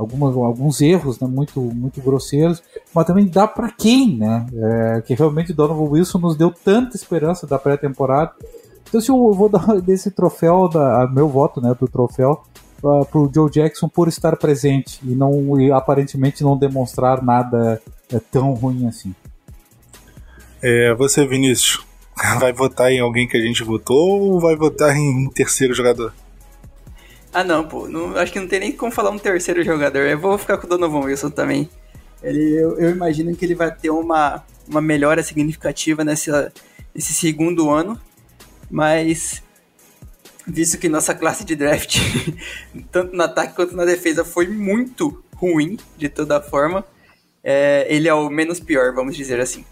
[0.00, 2.62] algumas, alguns erros né, muito, muito grosseiros,
[2.94, 4.46] mas também dá para quem, né?
[4.52, 8.32] É, que realmente o Donovan Wilson nos deu tanta esperança da pré-temporada
[8.90, 12.42] então, se eu vou dar desse troféu, da, meu voto, né, do troféu,
[12.82, 17.80] uh, pro Joe Jackson por estar presente e não e aparentemente não demonstrar nada
[18.12, 19.14] é, tão ruim assim.
[20.60, 21.86] É, você, Vinícius,
[22.40, 26.12] vai votar em alguém que a gente votou ou vai votar em terceiro jogador?
[27.32, 27.88] Ah, não, pô.
[27.88, 30.00] Não, acho que não tem nem como falar um terceiro jogador.
[30.00, 31.70] Eu vou ficar com o Donovan Wilson também.
[32.22, 36.52] Ele, eu, eu imagino que ele vai ter uma, uma melhora significativa nessa,
[36.94, 37.98] nesse segundo ano
[38.70, 39.42] mas
[40.46, 41.98] visto que nossa classe de draft,
[42.90, 46.84] tanto no ataque quanto na defesa, foi muito ruim de toda forma,
[47.42, 49.64] é, ele é o menos pior, vamos dizer assim.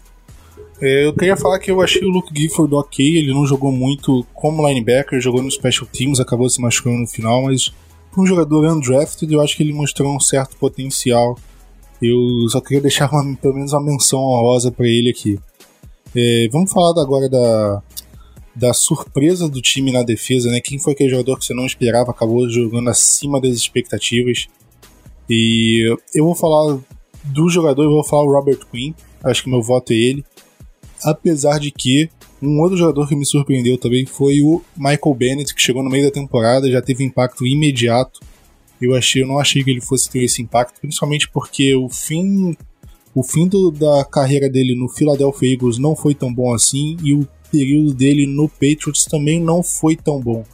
[0.81, 4.25] É, eu queria falar que eu achei o Luke Gifford ok, ele não jogou muito
[4.33, 7.73] como linebacker, jogou no Special Teams, acabou se machucando no final, mas
[8.17, 11.37] um jogador undrafted eu acho que ele mostrou um certo potencial.
[12.01, 15.37] Eu só queria deixar uma, pelo menos uma menção honrosa para ele aqui.
[16.15, 17.83] É, vamos falar agora da,
[18.55, 20.59] da surpresa do time na defesa, né?
[20.61, 24.47] Quem foi aquele jogador que você não esperava, acabou jogando acima das expectativas.
[25.29, 26.79] E eu vou falar
[27.23, 28.93] do jogador, eu vou falar o Robert Quinn,
[29.23, 30.25] acho que meu voto é ele.
[31.03, 32.09] Apesar de que
[32.41, 36.05] um outro jogador que me surpreendeu também foi o Michael Bennett, que chegou no meio
[36.05, 38.19] da temporada, já teve impacto imediato.
[38.81, 42.55] Eu achei, eu não achei que ele fosse ter esse impacto, principalmente porque o fim
[43.13, 47.13] o fim do, da carreira dele no Philadelphia Eagles não foi tão bom assim e
[47.13, 50.45] o período dele no Patriots também não foi tão bom.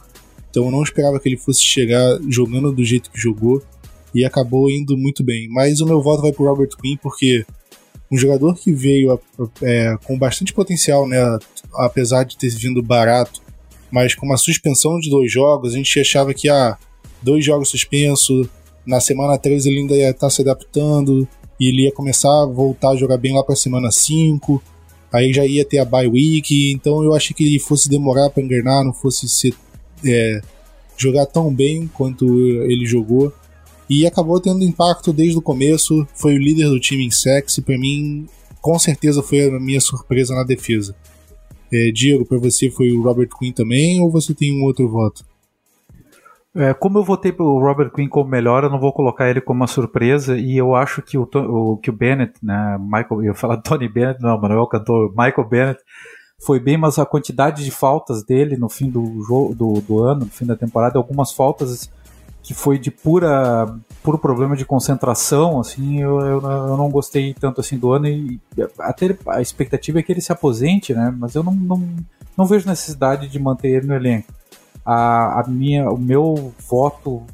[0.50, 3.62] Então eu não esperava que ele fosse chegar jogando do jeito que jogou
[4.14, 5.48] e acabou indo muito bem.
[5.48, 7.44] Mas o meu voto vai pro Robert Quinn porque
[8.10, 9.18] um jogador que veio
[9.62, 11.18] é, com bastante potencial, né,
[11.74, 13.42] apesar de ter vindo barato,
[13.90, 16.76] mas com uma suspensão de dois jogos, a gente achava que ah,
[17.22, 18.48] dois jogos suspenso,
[18.86, 21.26] na semana 3 ele ainda ia estar tá se adaptando
[21.58, 24.62] e ele ia começar a voltar a jogar bem lá para a semana 5.
[25.12, 28.42] Aí já ia ter a bye week, então eu achei que ele fosse demorar para
[28.42, 29.54] engrenar, não fosse ser,
[30.04, 30.40] é,
[30.96, 32.26] jogar tão bem quanto
[32.62, 33.32] ele jogou.
[33.88, 37.62] E acabou tendo impacto desde o começo, foi o líder do time em sex, e
[37.62, 38.26] para mim,
[38.60, 40.94] com certeza foi a minha surpresa na defesa.
[41.72, 45.24] É, Diego, para você foi o Robert Quinn também, ou você tem um outro voto?
[46.54, 49.60] É, como eu votei pro Robert Quinn como melhor, eu não vou colocar ele como
[49.60, 53.34] uma surpresa, e eu acho que o, o que o Bennett, né, Michael, eu ia
[53.34, 55.80] falar Tony Bennett, não, mano, é o cantor Michael Bennett,
[56.44, 60.20] foi bem, mas a quantidade de faltas dele no fim do, jogo, do, do ano,
[60.20, 61.90] no fim da temporada, algumas faltas
[62.46, 63.66] que foi de pura
[64.02, 68.40] puro problema de concentração, assim, eu, eu, eu, não gostei tanto assim do ano e
[68.78, 71.12] até a expectativa é que ele se aposente, né?
[71.18, 71.88] Mas eu não, não,
[72.36, 74.32] não vejo necessidade de manter ele no elenco
[74.86, 77.24] a, a minha, o meu voto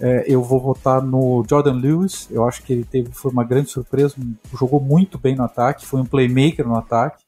[0.00, 2.28] é, eu vou votar no Jordan Lewis.
[2.30, 4.14] Eu acho que ele teve foi uma grande surpresa,
[4.56, 7.23] jogou muito bem no ataque, foi um playmaker no ataque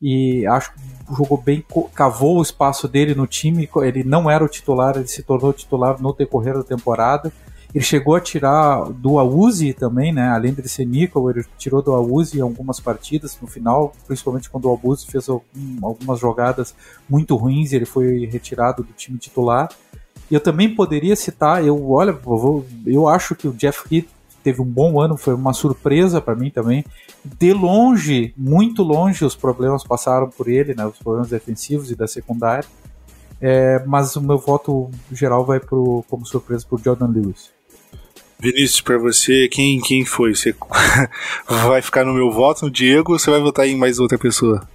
[0.00, 0.80] e acho que
[1.16, 3.68] jogou bem, cavou o espaço dele no time.
[3.82, 7.32] Ele não era o titular, ele se tornou titular no decorrer da temporada.
[7.72, 10.28] Ele chegou a tirar do Auzi também, né?
[10.30, 14.64] Além de ser nickel, ele tirou do Auzi em algumas partidas no final, principalmente quando
[14.64, 16.74] o Auzi fez algumas jogadas
[17.08, 19.68] muito ruins ele foi retirado do time titular.
[20.28, 22.16] Eu também poderia citar, eu olha,
[22.86, 24.08] eu acho que o Jeff Heath
[24.42, 26.84] teve um bom ano, foi uma surpresa para mim também.
[27.24, 30.86] De longe, muito longe, os problemas passaram por ele, né?
[30.86, 32.68] Os problemas defensivos e da secundária.
[33.40, 37.50] É, mas o meu voto geral vai pro, como surpresa para Jordan Lewis.
[38.38, 40.34] Vinícius, para você, quem, quem foi?
[40.34, 40.54] Você
[41.46, 44.66] vai ficar no meu voto, no Diego, ou você vai votar em mais outra pessoa?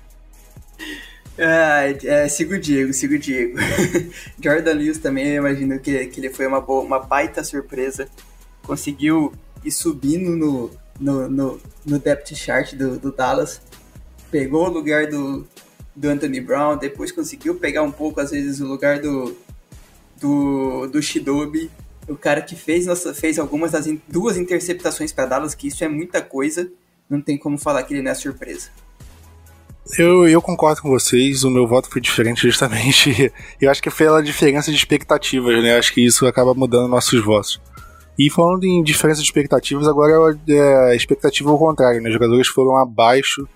[1.38, 3.58] É, é, sigo o Diego, sigo o Diego.
[4.42, 8.08] Jordan Lewis também, eu imagino que, que ele foi uma, boa, uma baita surpresa.
[8.64, 9.34] Conseguiu
[9.66, 13.62] ir subindo no, no, no, no depth chart do, do Dallas.
[14.32, 15.46] Pegou o lugar do,
[15.96, 19.36] do Anthony Brown, depois conseguiu pegar um pouco, às vezes, o lugar do,
[20.20, 21.70] do, do Shidobi
[22.08, 25.84] o cara que fez, nossa, fez algumas das in, duas interceptações para Dallas, que isso
[25.84, 26.70] é muita coisa,
[27.10, 28.70] não tem como falar que ele não é surpresa.
[29.98, 33.32] Eu, eu concordo com vocês, o meu voto foi diferente justamente.
[33.62, 35.78] Eu acho que foi a diferença de expectativas, né?
[35.78, 37.62] Acho que isso acaba mudando nossos votos.
[38.18, 42.10] E falando em diferença de expectativas, agora é, é a expectativa ao contrário, né?
[42.10, 43.48] Os jogadores foram abaixo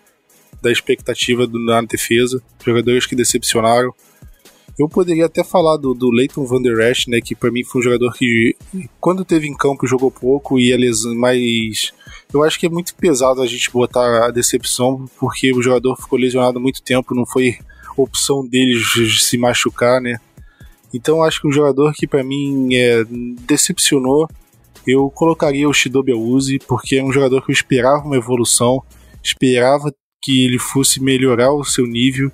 [0.62, 3.94] da expectativa do, na defesa, jogadores que decepcionaram.
[4.78, 7.82] Eu poderia até falar do, do Leighton Van Der Esch, né, que para mim foi
[7.82, 8.56] um jogador que,
[9.00, 11.92] quando teve em campo, jogou pouco e eles mais.
[12.34, 16.18] Eu acho que é muito pesado a gente botar a decepção, porque o jogador ficou
[16.18, 17.58] lesionado muito tempo, não foi
[17.98, 18.80] opção dele
[19.20, 20.18] se machucar, né?
[20.94, 23.04] Então acho que um jogador que para mim é,
[23.46, 24.30] decepcionou,
[24.86, 28.84] eu colocaria o Shidobi Awuzi, porque é um jogador que eu esperava uma evolução,
[29.24, 32.32] esperava que ele fosse melhorar o seu nível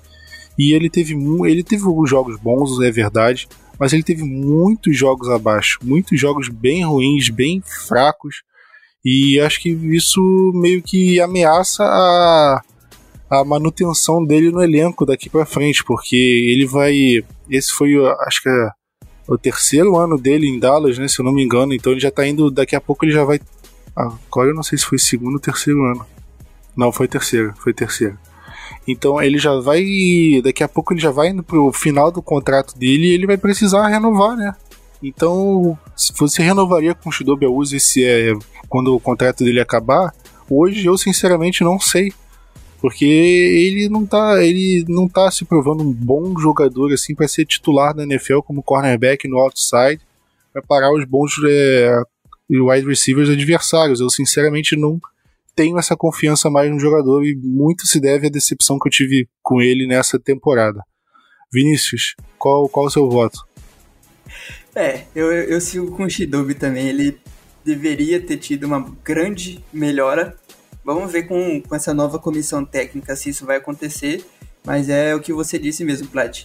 [0.58, 1.14] e ele teve,
[1.46, 3.46] ele teve alguns jogos bons, é verdade,
[3.78, 8.42] mas ele teve muitos jogos abaixo, muitos jogos bem ruins, bem fracos.
[9.04, 10.20] E acho que isso
[10.54, 12.60] meio que ameaça a,
[13.30, 17.22] a manutenção dele no elenco daqui para frente, porque ele vai.
[17.48, 17.94] Esse foi,
[18.26, 18.68] acho que é
[19.26, 21.08] o terceiro ano dele em Dallas, né?
[21.08, 21.74] Se eu não me engano.
[21.74, 22.50] Então ele já tá indo.
[22.50, 23.40] Daqui a pouco ele já vai.
[23.94, 26.06] Agora eu não sei se foi segundo ou terceiro ano.
[26.76, 28.18] Não, foi terceiro, foi terceiro.
[28.86, 29.82] Então ele já vai.
[30.44, 33.36] Daqui a pouco ele já vai indo pro final do contrato dele e ele vai
[33.36, 34.54] precisar renovar, né?
[35.02, 38.32] Então, se você renovaria com o Shidobi Awuzi se é
[38.68, 40.12] quando o contrato dele acabar,
[40.48, 42.12] hoje eu sinceramente não sei.
[42.80, 47.46] Porque ele não tá, ele não tá se provando um bom jogador assim para ser
[47.46, 50.00] titular da NFL como cornerback no outside,
[50.52, 52.02] para parar os bons é,
[52.50, 54.00] wide receivers adversários.
[54.00, 55.00] Eu sinceramente não
[55.54, 59.26] tenho essa confiança mais no jogador e muito se deve à decepção que eu tive
[59.42, 60.82] com ele nessa temporada.
[61.50, 63.38] Vinícius, qual, qual o seu voto?
[64.74, 66.88] É, eu, eu sigo com o Shidobi também.
[66.88, 67.18] Ele
[67.64, 70.36] deveria ter tido uma grande melhora.
[70.86, 74.24] Vamos ver com, com essa nova comissão técnica se isso vai acontecer.
[74.64, 76.44] Mas é o que você disse mesmo, Plat.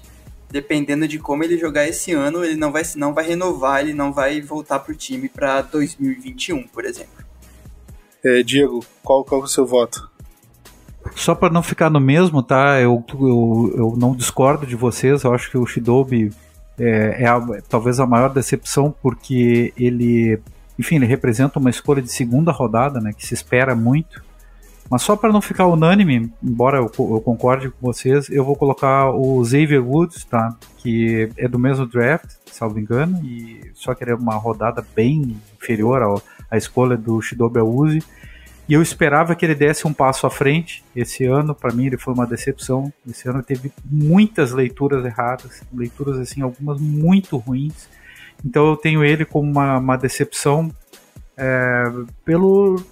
[0.50, 4.12] Dependendo de como ele jogar esse ano, ele não vai, não vai renovar, ele não
[4.12, 7.24] vai voltar pro time para 2021, por exemplo.
[8.26, 10.10] É, Diego, qual, qual é o seu voto?
[11.16, 12.82] Só para não ficar no mesmo, tá?
[12.82, 15.24] Eu, eu, eu não discordo de vocês.
[15.24, 16.32] Eu acho que o Shidobi
[16.80, 17.40] é, é a,
[17.70, 20.40] talvez a maior decepção porque ele,
[20.80, 23.14] enfim, ele representa uma escolha de segunda rodada, né?
[23.14, 24.31] Que se espera muito.
[24.92, 29.10] Mas só para não ficar unânime, embora eu, eu, concorde com vocês, eu vou colocar
[29.10, 30.54] o Xavier Woods, tá?
[30.80, 35.38] Que é do mesmo draft, salvo engano, e só que ele é uma rodada bem
[35.56, 36.22] inferior
[36.52, 38.04] à escolha do Shidobi Awuzi.
[38.68, 40.84] E eu esperava que ele desse um passo à frente.
[40.94, 42.92] Esse ano, para mim, ele foi uma decepção.
[43.10, 47.88] Esse ano teve muitas leituras erradas, leituras assim, algumas muito ruins.
[48.44, 50.70] Então eu tenho ele como uma, uma decepção
[51.38, 51.90] é,
[52.26, 52.84] pelo,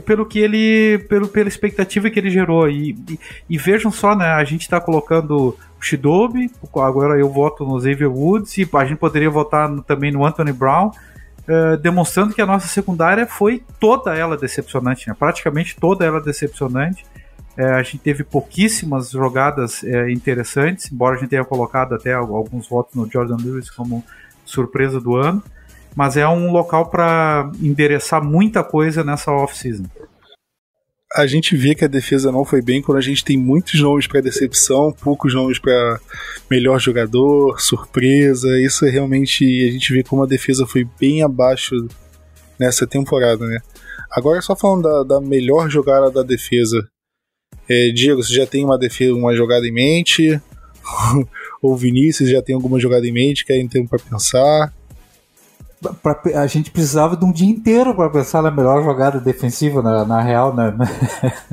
[0.00, 2.68] pelo que ele, pelo, pela expectativa que ele gerou.
[2.68, 3.18] E, e,
[3.50, 4.26] e vejam só, né?
[4.26, 8.98] A gente está colocando o Shidobi, agora eu voto no Xavier Woods e a gente
[8.98, 10.90] poderia votar no, também no Anthony Brown.
[11.42, 15.16] Uh, demonstrando que a nossa secundária foi toda ela decepcionante, né?
[15.18, 17.04] praticamente toda ela decepcionante.
[17.58, 22.68] Uh, a gente teve pouquíssimas jogadas uh, interessantes, embora a gente tenha colocado até alguns
[22.68, 24.04] votos no Jordan Lewis como
[24.44, 25.42] surpresa do ano,
[25.94, 29.84] mas é um local para endereçar muita coisa nessa off-season
[31.14, 34.06] a gente vê que a defesa não foi bem quando a gente tem muitos nomes
[34.06, 36.00] para decepção, poucos nomes para
[36.50, 38.58] melhor jogador, surpresa.
[38.60, 41.74] Isso é realmente a gente vê como a defesa foi bem abaixo
[42.58, 43.60] nessa temporada, né?
[44.10, 46.86] Agora só falando da, da melhor jogada da defesa,
[47.68, 50.40] é, Diego, você já tem uma defesa, uma jogada em mente?
[51.62, 53.44] Ou Vinícius já tem alguma jogada em mente?
[53.44, 54.72] Querem tempo para pensar?
[55.90, 60.04] Pra, a gente precisava de um dia inteiro para pensar na melhor jogada defensiva, na,
[60.04, 60.72] na real, né?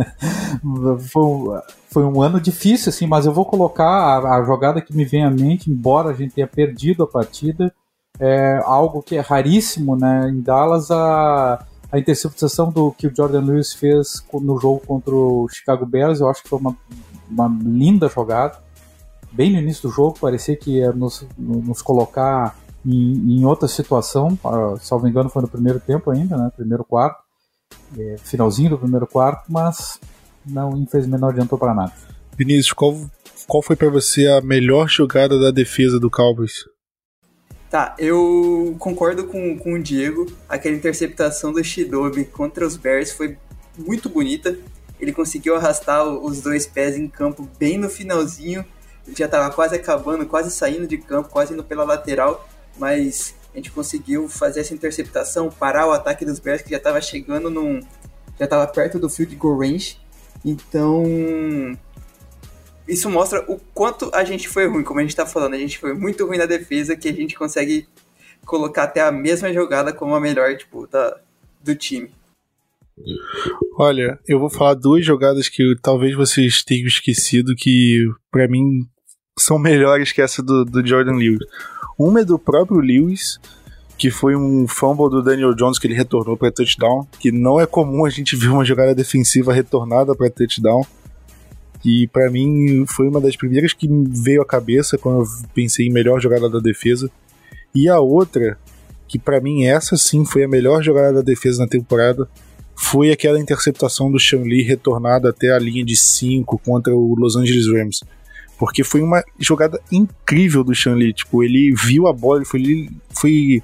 [1.12, 5.06] foi, foi um ano difícil, assim, mas eu vou colocar a, a, jogada que me
[5.06, 7.74] vem à mente, embora a gente tenha perdido a partida,
[8.20, 10.30] é algo que é raríssimo, né?
[10.30, 15.48] Em Dallas, a, a interceptação do que o Jordan Lewis fez no jogo contra o
[15.50, 16.76] Chicago Bears, eu acho que foi uma,
[17.30, 18.60] uma linda jogada.
[19.32, 22.56] Bem no início do jogo, parecia que ia nos, nos colocar
[22.86, 27.22] em, em outra situação, uh, salvo engano foi no primeiro tempo ainda, né, primeiro quarto,
[27.98, 30.00] é, finalzinho do primeiro quarto, mas
[30.46, 31.94] não, infelizmente não adiantou para nada.
[32.38, 32.98] Vinícius, qual,
[33.48, 36.66] qual foi para você a melhor jogada da defesa do Cowboys?
[37.70, 40.26] Tá, eu concordo com, com o Diego.
[40.48, 43.38] Aquela interceptação do Shidobi contra os Bears foi
[43.78, 44.58] muito bonita.
[45.00, 48.66] Ele conseguiu arrastar os dois pés em campo bem no finalzinho.
[49.06, 52.48] Ele já estava quase acabando, quase saindo de campo, quase indo pela lateral
[52.80, 57.02] mas a gente conseguiu fazer essa interceptação, parar o ataque dos Bears que já estava
[57.02, 57.82] chegando num
[58.38, 59.98] já estava perto do field goal range.
[60.46, 61.04] Então,
[62.88, 65.78] isso mostra o quanto a gente foi ruim, como a gente está falando, a gente
[65.78, 67.88] foi muito ruim na defesa que a gente consegue
[68.46, 71.20] colocar até a mesma jogada como a melhor, tipo, da,
[71.62, 72.10] do time.
[73.78, 78.88] Olha, eu vou falar duas jogadas que talvez vocês tenham esquecido que para mim
[79.42, 81.40] são melhores que essa do, do Jordan Lewis.
[81.98, 83.40] Uma é do próprio Lewis,
[83.98, 87.66] que foi um fumble do Daniel Jones que ele retornou para touchdown, que não é
[87.66, 90.86] comum a gente ver uma jogada defensiva retornada para touchdown.
[91.84, 95.92] E para mim foi uma das primeiras que veio à cabeça quando eu pensei em
[95.92, 97.10] melhor jogada da defesa.
[97.74, 98.58] E a outra,
[99.08, 102.28] que para mim essa sim foi a melhor jogada da defesa na temporada,
[102.76, 107.36] foi aquela interceptação do Sean Lee retornada até a linha de 5 contra o Los
[107.36, 108.00] Angeles Rams.
[108.60, 111.14] Porque foi uma jogada incrível do Shanli.
[111.14, 113.64] Tipo, ele viu a bola, ele foi, ele foi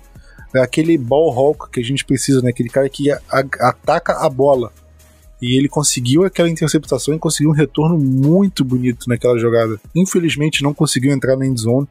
[0.62, 2.50] aquele ball hawk que a gente precisa, né?
[2.52, 4.72] Aquele cara que a, a, ataca a bola.
[5.42, 9.78] E ele conseguiu aquela interceptação e conseguiu um retorno muito bonito naquela jogada.
[9.94, 11.90] Infelizmente não conseguiu entrar na endzone,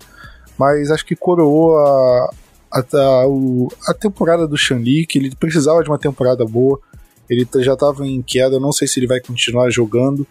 [0.59, 2.31] mas acho que coroou a,
[2.73, 6.81] a, a, a temporada do Shanli, que ele precisava de uma temporada boa.
[7.29, 10.27] Ele já estava em queda, não sei se ele vai continuar jogando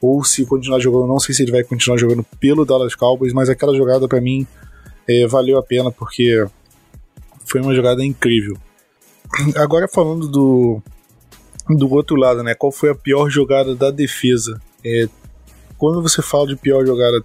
[0.00, 3.48] ou se continuar jogando, não sei se ele vai continuar jogando pelo Dallas Cowboys, mas
[3.48, 4.46] aquela jogada para mim
[5.08, 6.46] é, valeu a pena porque
[7.44, 8.56] foi uma jogada incrível.
[9.56, 10.82] Agora falando do
[11.68, 12.54] do outro lado, né?
[12.54, 14.60] Qual foi a pior jogada da defesa?
[14.84, 15.08] É,
[15.78, 17.22] quando você fala de pior jogada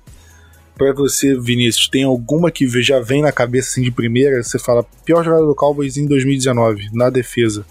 [0.77, 4.43] para você, Vinícius, tem alguma que já vem na cabeça assim de primeira?
[4.43, 7.65] Você fala pior jogada do Cowboys em 2019 na defesa.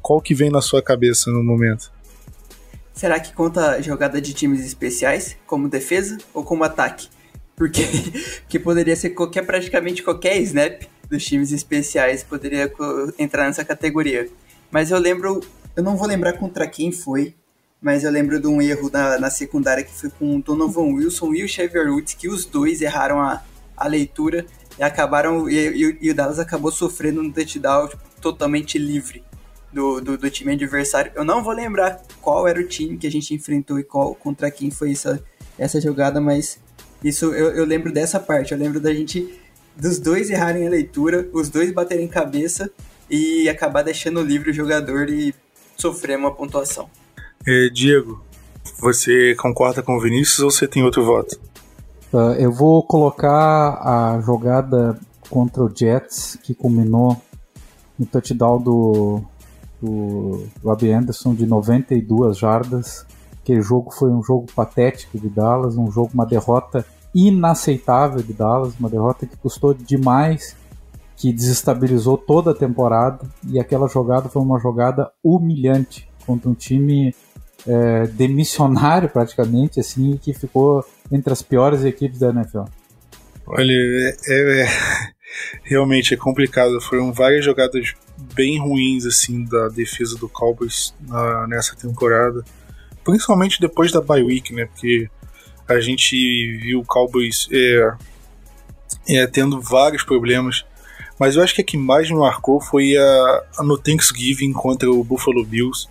[0.00, 1.90] Qual que vem na sua cabeça no momento?
[2.96, 7.08] Será que conta jogada de times especiais como defesa ou como ataque?
[7.54, 7.82] Porque
[8.48, 12.72] que poderia ser qualquer praticamente qualquer snap dos times especiais poderia
[13.18, 14.30] entrar nessa categoria.
[14.70, 15.42] Mas eu lembro,
[15.76, 17.34] eu não vou lembrar contra quem foi,
[17.82, 21.34] mas eu lembro de um erro na, na secundária que foi com o Donovan Wilson
[21.34, 23.42] e o Xavier Woods, que os dois erraram a,
[23.76, 24.46] a leitura
[24.78, 29.22] e acabaram e, e, e o Dallas acabou sofrendo um touchdown tipo, totalmente livre
[29.76, 31.12] do, do, do, time adversário.
[31.14, 34.50] Eu não vou lembrar qual era o time que a gente enfrentou e qual contra
[34.50, 35.22] quem foi essa,
[35.58, 36.58] essa jogada, mas
[37.04, 38.52] isso eu, eu lembro dessa parte.
[38.52, 39.38] Eu lembro da gente,
[39.76, 42.70] dos dois errarem a leitura, os dois baterem cabeça
[43.10, 45.34] e acabar deixando livre o jogador e
[45.76, 46.88] sofrer uma pontuação.
[47.46, 48.24] É, Diego,
[48.80, 51.38] você concorda com o Vinícius ou você tem outro voto?
[52.10, 54.98] Uh, eu vou colocar a jogada
[55.28, 57.20] contra o Jets, que culminou
[57.98, 59.22] no touchdown do,
[59.80, 63.06] do Robbie Anderson de 92 jardas.
[63.42, 68.74] Aquele jogo foi um jogo patético de Dallas, um jogo, uma derrota inaceitável de Dallas,
[68.78, 70.56] uma derrota que custou demais,
[71.16, 73.26] que desestabilizou toda a temporada.
[73.48, 77.14] E aquela jogada foi uma jogada humilhante contra um time
[77.66, 82.64] é, demissionário praticamente, assim, que ficou entre as piores equipes da NFL.
[83.46, 84.66] Olha, é, é,
[85.62, 86.80] realmente é complicado.
[86.80, 87.94] Foram várias jogadas
[88.34, 92.44] bem ruins assim da defesa do Cowboys na, nessa temporada,
[93.04, 94.66] principalmente depois da bye week, né?
[94.66, 95.08] Porque
[95.68, 96.16] a gente
[96.58, 97.94] viu o Cowboys é,
[99.08, 100.64] é, tendo vários problemas.
[101.18, 104.90] Mas eu acho que a que mais me marcou foi a, a no Thanksgiving contra
[104.90, 105.88] o Buffalo Bills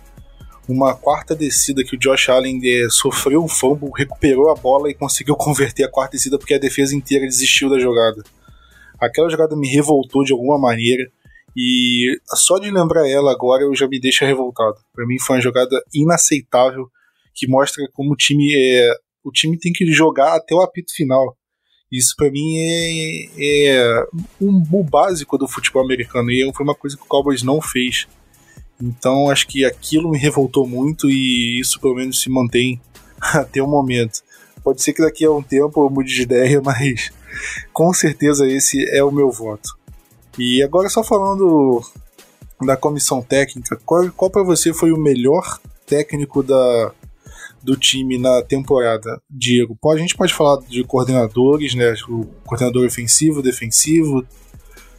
[0.68, 4.94] uma quarta descida que o Josh Allen é, sofreu um fumble, recuperou a bola e
[4.94, 8.24] conseguiu converter a quarta descida porque a defesa inteira desistiu da jogada.
[9.00, 11.10] Aquela jogada me revoltou de alguma maneira
[11.56, 14.76] e só de lembrar ela agora eu já me deixa revoltado.
[14.94, 16.90] Para mim foi uma jogada inaceitável
[17.34, 18.92] que mostra como o time é,
[19.24, 21.36] o time tem que jogar até o apito final.
[21.90, 24.06] Isso para mim é, é
[24.40, 28.06] um, básico do futebol americano e foi uma coisa que o Cowboys não fez.
[28.80, 32.80] Então acho que aquilo me revoltou muito e isso pelo menos se mantém
[33.20, 34.20] até o momento.
[34.66, 37.12] Pode ser que daqui a um tempo eu mude de ideia, mas
[37.72, 39.78] com certeza esse é o meu voto.
[40.36, 41.80] E agora só falando
[42.60, 46.92] da comissão técnica, qual, qual para você foi o melhor técnico da,
[47.62, 49.78] do time na temporada, Diego?
[49.84, 51.94] A gente pode falar de coordenadores, né?
[52.08, 54.26] O coordenador ofensivo, defensivo,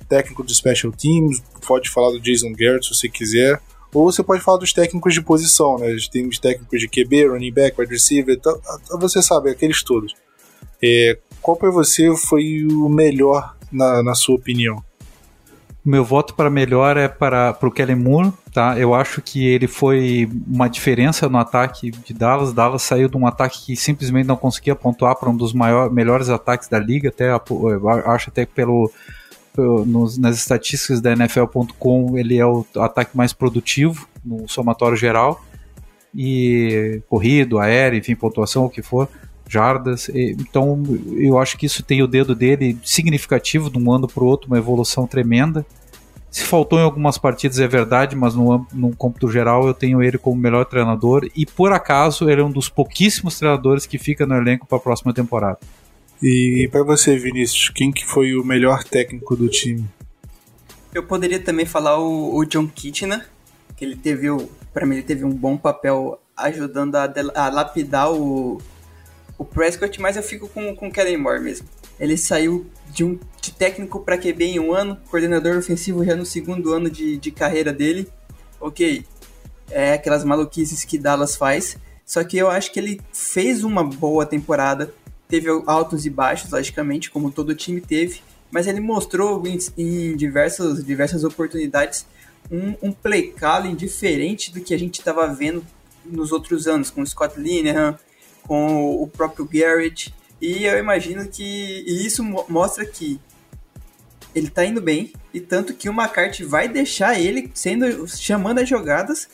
[0.07, 3.61] técnico de special teams, pode falar do Jason Garrett se você quiser.
[3.93, 5.95] Ou você pode falar dos técnicos de posição, né?
[6.11, 8.53] Tem os técnicos de QB, running back, wide receiver, tá,
[8.99, 10.13] você sabe, aqueles todos.
[10.83, 14.83] É, qual para você foi o melhor, na, na sua opinião?
[15.83, 18.77] Meu voto para melhor é para o Kellen Moore, tá?
[18.77, 22.51] Eu acho que ele foi uma diferença no ataque de Dallas.
[22.51, 26.27] Dallas saiu de um ataque que simplesmente não conseguia pontuar para um dos maiores, melhores
[26.27, 27.29] ataques da liga, até
[28.05, 28.91] acho até pelo
[29.61, 35.43] nos, nas estatísticas da NFL.com, ele é o ataque mais produtivo no somatório geral.
[36.15, 39.07] E corrido, aéreo, enfim, pontuação, o que for,
[39.47, 40.09] jardas.
[40.09, 40.83] E, então,
[41.15, 44.47] eu acho que isso tem o dedo dele significativo de um ano para o outro,
[44.47, 45.65] uma evolução tremenda.
[46.29, 50.17] Se faltou em algumas partidas é verdade, mas no, no cômputo geral eu tenho ele
[50.17, 54.35] como melhor treinador e por acaso ele é um dos pouquíssimos treinadores que fica no
[54.35, 55.59] elenco para a próxima temporada.
[56.21, 59.85] E para você, Vinícius, quem que foi o melhor técnico do time?
[60.93, 63.27] Eu poderia também falar o, o John Kitchener,
[63.75, 64.27] que ele teve,
[64.73, 68.59] para mim, ele teve um bom papel ajudando a, a lapidar o,
[69.37, 71.67] o Prescott, mas eu fico com, com o Kellen Moore mesmo.
[71.99, 76.25] Ele saiu de um de técnico para QB em um ano, coordenador ofensivo já no
[76.25, 78.07] segundo ano de, de carreira dele.
[78.59, 79.05] Ok,
[79.69, 84.25] é aquelas maluquices que Dallas faz, só que eu acho que ele fez uma boa
[84.25, 84.93] temporada,
[85.27, 90.83] teve altos e baixos, logicamente, como todo time teve, mas ele mostrou em, em diversas,
[90.85, 92.05] diversas oportunidades
[92.49, 95.65] um, um play calling diferente do que a gente estava vendo
[96.05, 97.99] nos outros anos, com o Scott Linehan,
[98.43, 103.19] com o próprio Garrett, e eu imagino que isso mostra que
[104.33, 108.69] ele está indo bem, e tanto que o McCarthy vai deixar ele sendo chamando as
[108.69, 109.27] jogadas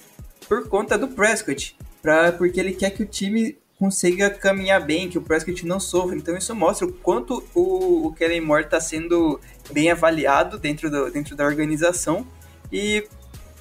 [0.48, 5.17] por conta do Prescott, pra, porque ele quer que o time consiga caminhar bem, que
[5.17, 6.15] o Prescott não sofra.
[6.15, 9.41] Então isso mostra o quanto o, o Kellen Moore está sendo
[9.73, 12.25] bem avaliado dentro, do, dentro da organização
[12.71, 13.05] e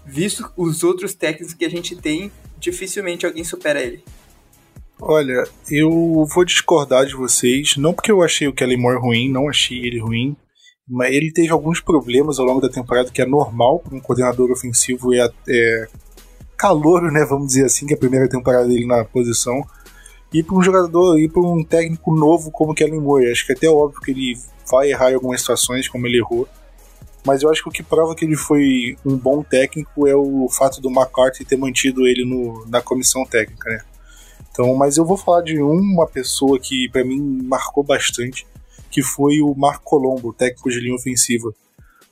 [0.07, 4.05] visto os outros técnicos que a gente tem, dificilmente alguém supera ele.
[5.01, 9.49] Olha, eu vou discordar de vocês, não porque eu achei o Kellen Moore ruim, não
[9.49, 10.37] achei ele ruim,
[10.89, 14.53] mas ele teve alguns problemas ao longo da temporada que é normal para um coordenador
[14.53, 15.89] ofensivo é, é
[16.57, 19.67] calor, né, vamos dizer assim, que é a primeira temporada dele na posição
[20.33, 23.31] e para um jogador, e para um técnico novo como Kellen Moore.
[23.31, 24.35] Acho que é até óbvio que ele
[24.71, 26.49] vai errar em algumas situações, como ele errou.
[27.25, 30.49] Mas eu acho que o que prova que ele foi um bom técnico é o
[30.49, 33.83] fato do McCarthy ter mantido ele no, na comissão técnica, né?
[34.51, 38.47] Então, mas eu vou falar de uma pessoa que para mim marcou bastante,
[38.91, 41.55] que foi o Marco Colombo, técnico de linha ofensiva.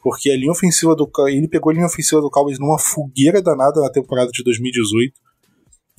[0.03, 3.81] porque a linha ofensiva do ele pegou a linha ofensiva do Cowboys numa fogueira danada
[3.81, 5.12] na temporada de 2018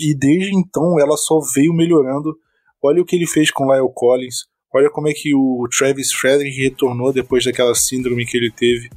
[0.01, 2.35] e desde então ela só veio melhorando.
[2.83, 6.59] Olha o que ele fez com Lyle Collins, olha como é que o Travis Frederick
[6.61, 8.89] retornou depois daquela síndrome que ele teve.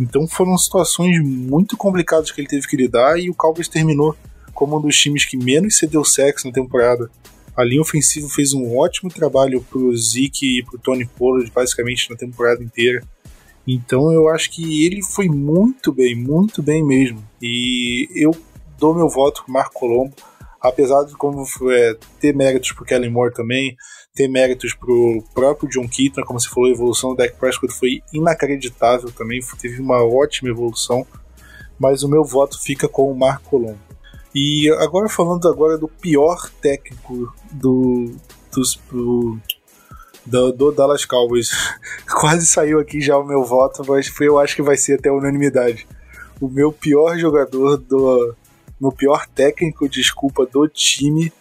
[0.00, 4.16] Então foram situações muito complicadas que ele teve que lidar e o Cowboys terminou
[4.54, 7.10] como um dos times que menos cedeu sexo na temporada.
[7.56, 12.16] A linha ofensiva fez um ótimo trabalho pro Zeke e pro Tony Pollard basicamente na
[12.16, 13.02] temporada inteira.
[13.66, 17.22] Então eu acho que ele foi muito bem, muito bem mesmo.
[17.40, 18.34] E eu
[18.78, 20.14] dou meu voto pro Marco Colombo,
[20.60, 23.76] apesar de como é, ter méritos pro Kellen Moore também,
[24.14, 28.02] ter méritos pro próprio John Keaton, como você falou, a evolução do Dak Prescott foi
[28.12, 31.06] inacreditável também, teve uma ótima evolução,
[31.78, 33.90] mas o meu voto fica com o Marco Colombo.
[34.34, 38.14] E agora falando agora do pior técnico do,
[38.54, 39.38] dos, do,
[40.24, 41.50] do, do, Dallas Cowboys.
[42.08, 45.86] Quase saiu aqui já o meu voto, mas eu acho que vai ser até unanimidade.
[46.40, 48.34] O meu pior jogador do.
[48.80, 51.32] Meu pior técnico, desculpa, do time.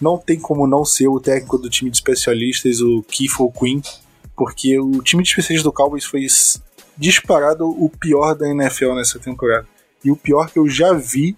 [0.00, 3.80] Não tem como não ser o técnico do time de especialistas, o Keith Quinn,
[4.36, 6.26] porque o time de especialistas do Cowboys foi
[6.96, 9.66] disparado o pior da NFL nessa temporada.
[10.04, 11.36] E o pior que eu já vi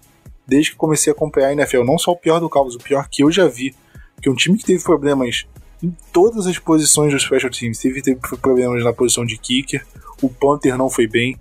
[0.51, 1.83] desde que comecei a acompanhar a NFL.
[1.83, 3.73] Não só o pior do Cowboys, o pior que eu já vi.
[4.15, 5.45] Porque um time que teve problemas
[5.81, 7.79] em todas as posições dos special teams.
[7.79, 9.85] Teve, teve problemas na posição de kicker,
[10.21, 11.39] o punter não foi bem,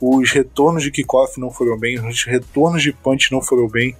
[0.00, 3.96] os retornos de kickoff não foram bem, os retornos de punch não foram bem.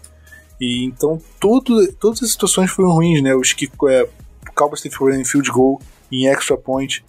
[0.60, 3.34] E então tudo, todas as situações foram ruins, né?
[3.34, 4.08] Os que é,
[4.54, 5.80] Cowboys teve problema em field goal,
[6.10, 7.04] em extra point,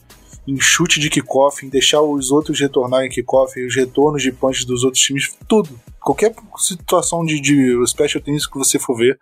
[0.47, 4.83] em chute de kickoff, em deixar os outros retornarem kickoff, os retornos de punch dos
[4.83, 5.69] outros times, tudo.
[5.99, 9.19] Qualquer situação de, de special teams que você for ver,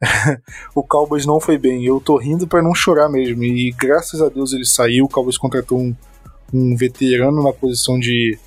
[0.74, 1.84] o Cowboys não foi bem.
[1.84, 3.44] Eu tô rindo para não chorar mesmo.
[3.44, 5.04] E graças a Deus ele saiu.
[5.04, 5.94] O Cowboys contratou um,
[6.52, 8.38] um veterano na posição de,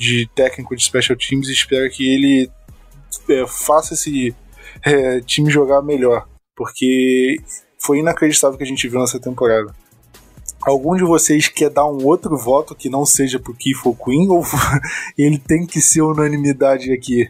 [0.00, 2.50] de técnico de special teams e espero que ele
[3.28, 4.34] é, faça esse
[4.82, 6.26] é, time jogar melhor.
[6.56, 7.36] Porque
[7.78, 9.74] foi inacreditável o que a gente viu nessa temporada.
[10.62, 14.28] Algum de vocês quer dar um outro voto que não seja pro Keith ou Queen
[14.30, 14.42] ou
[15.18, 17.28] ele tem que ser unanimidade aqui?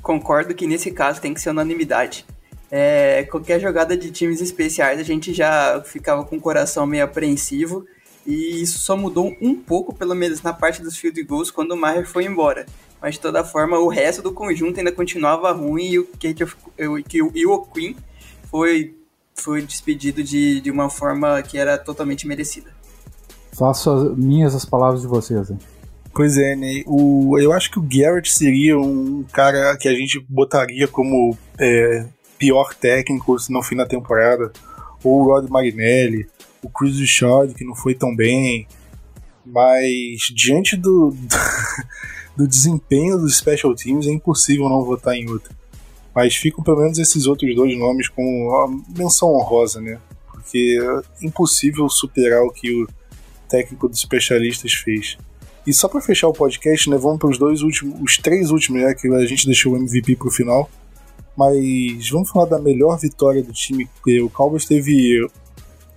[0.00, 2.24] Concordo que nesse caso tem que ser unanimidade.
[2.70, 7.84] É, qualquer jogada de times especiais a gente já ficava com o coração meio apreensivo
[8.26, 11.76] e isso só mudou um pouco, pelo menos na parte dos field goals, quando o
[11.76, 12.66] Maher foi embora.
[13.00, 17.22] Mas de toda forma, o resto do conjunto ainda continuava ruim e o, que, que,
[17.22, 17.96] o, o Queen
[18.50, 18.94] foi
[19.36, 22.70] foi despedido de, de uma forma que era totalmente merecida.
[23.52, 25.50] Faço as minhas as palavras de vocês.
[25.50, 25.58] Hein?
[26.12, 26.82] Pois é, né?
[26.86, 32.06] O, eu acho que o Garrett seria um cara que a gente botaria como é,
[32.38, 34.50] pior técnico no fim da temporada.
[35.04, 36.26] Ou o Rod Marinelli,
[36.66, 38.66] o Chris Richard, que não foi tão bem.
[39.44, 41.36] Mas diante do, do,
[42.44, 45.54] do desempenho dos special teams, é impossível não votar em outro.
[46.14, 49.98] Mas ficam pelo menos esses outros dois nomes com uma menção honrosa, né?
[50.32, 52.88] Porque é impossível superar o que o
[53.48, 55.16] técnico dos especialistas fez.
[55.66, 58.82] E só para fechar o podcast, né, vamos para os dois últimos, os três últimos,
[58.82, 60.70] né, que a gente deixou o MVP para o final.
[61.36, 63.88] Mas vamos falar da melhor vitória do time.
[64.24, 65.28] O Cowboys teve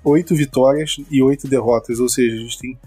[0.03, 2.79] oito vitórias e oito derrotas, ou seja, a gente tem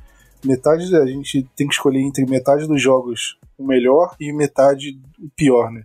[0.45, 5.29] metade, a gente tem que escolher entre metade dos jogos o melhor e metade o
[5.37, 5.85] pior, né?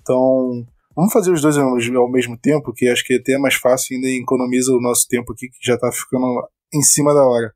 [0.00, 0.64] Então,
[0.98, 4.08] Vamos fazer os dois ao mesmo tempo, que acho que é até mais fácil ainda
[4.08, 6.44] economiza o nosso tempo aqui, que já está ficando
[6.74, 7.54] em cima da hora.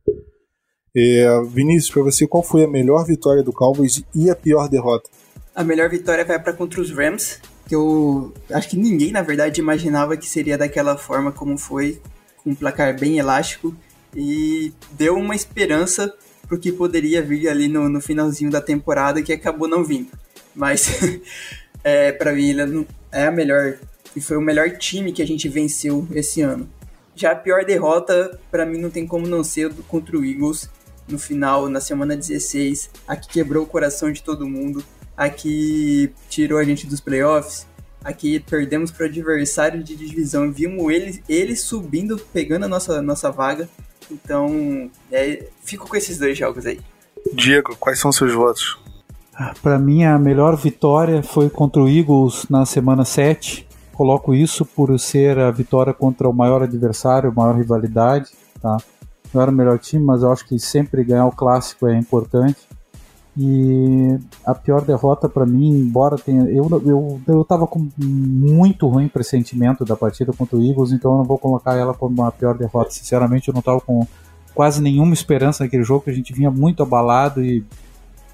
[0.96, 5.10] É, Vinícius, para você, qual foi a melhor vitória do Cowboys e a pior derrota?
[5.56, 9.60] A melhor vitória vai para contra os Rams, que eu acho que ninguém, na verdade,
[9.60, 12.00] imaginava que seria daquela forma como foi,
[12.43, 13.74] com um placar bem elástico,
[14.14, 16.12] e deu uma esperança
[16.47, 20.11] pro que poderia vir ali no, no finalzinho da temporada, que acabou não vindo.
[20.55, 20.88] Mas,
[21.82, 22.55] é, para mim,
[23.11, 23.78] é a melhor
[24.14, 26.68] e foi o melhor time que a gente venceu esse ano.
[27.14, 30.68] Já a pior derrota, para mim, não tem como não ser contra o Eagles
[31.09, 32.90] no final, na semana 16.
[33.07, 34.84] Aqui quebrou o coração de todo mundo.
[35.16, 37.66] Aqui tirou a gente dos playoffs.
[38.05, 40.50] Aqui perdemos para o adversário de divisão.
[40.50, 43.68] Vimos ele, ele subindo, pegando a nossa, nossa vaga.
[44.11, 46.80] Então, é, fico com esses dois jogos aí.
[47.32, 48.78] Diego, quais são seus votos?
[49.62, 53.66] Para mim, a melhor vitória foi contra o Eagles na semana 7.
[53.92, 58.30] Coloco isso por ser a vitória contra o maior adversário, a maior rivalidade.
[58.61, 58.76] Tá?
[59.32, 62.57] Não era o melhor time, mas eu acho que sempre ganhar o clássico é importante.
[63.37, 66.43] E a pior derrota para mim, embora tenha.
[66.43, 71.18] Eu, eu, eu tava com muito ruim pressentimento da partida contra o Eagles, então eu
[71.18, 72.91] não vou colocar ela como uma pior derrota.
[72.91, 74.07] Sinceramente, eu não tava com
[74.55, 77.64] quase nenhuma esperança naquele jogo, a gente vinha muito abalado e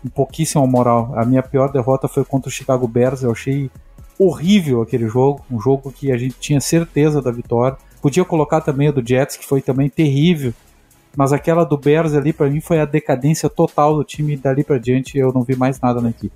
[0.04, 1.12] um pouquíssimo moral.
[1.14, 3.22] A minha pior derrota foi contra o Chicago Bears.
[3.22, 3.70] Eu achei
[4.18, 7.78] horrível aquele jogo, um jogo que a gente tinha certeza da vitória.
[8.02, 10.52] Podia colocar também o do Jets, que foi também terrível,
[11.18, 14.78] mas aquela do Bears ali para mim foi a decadência total do time dali para
[14.78, 16.32] diante eu não vi mais nada na equipe.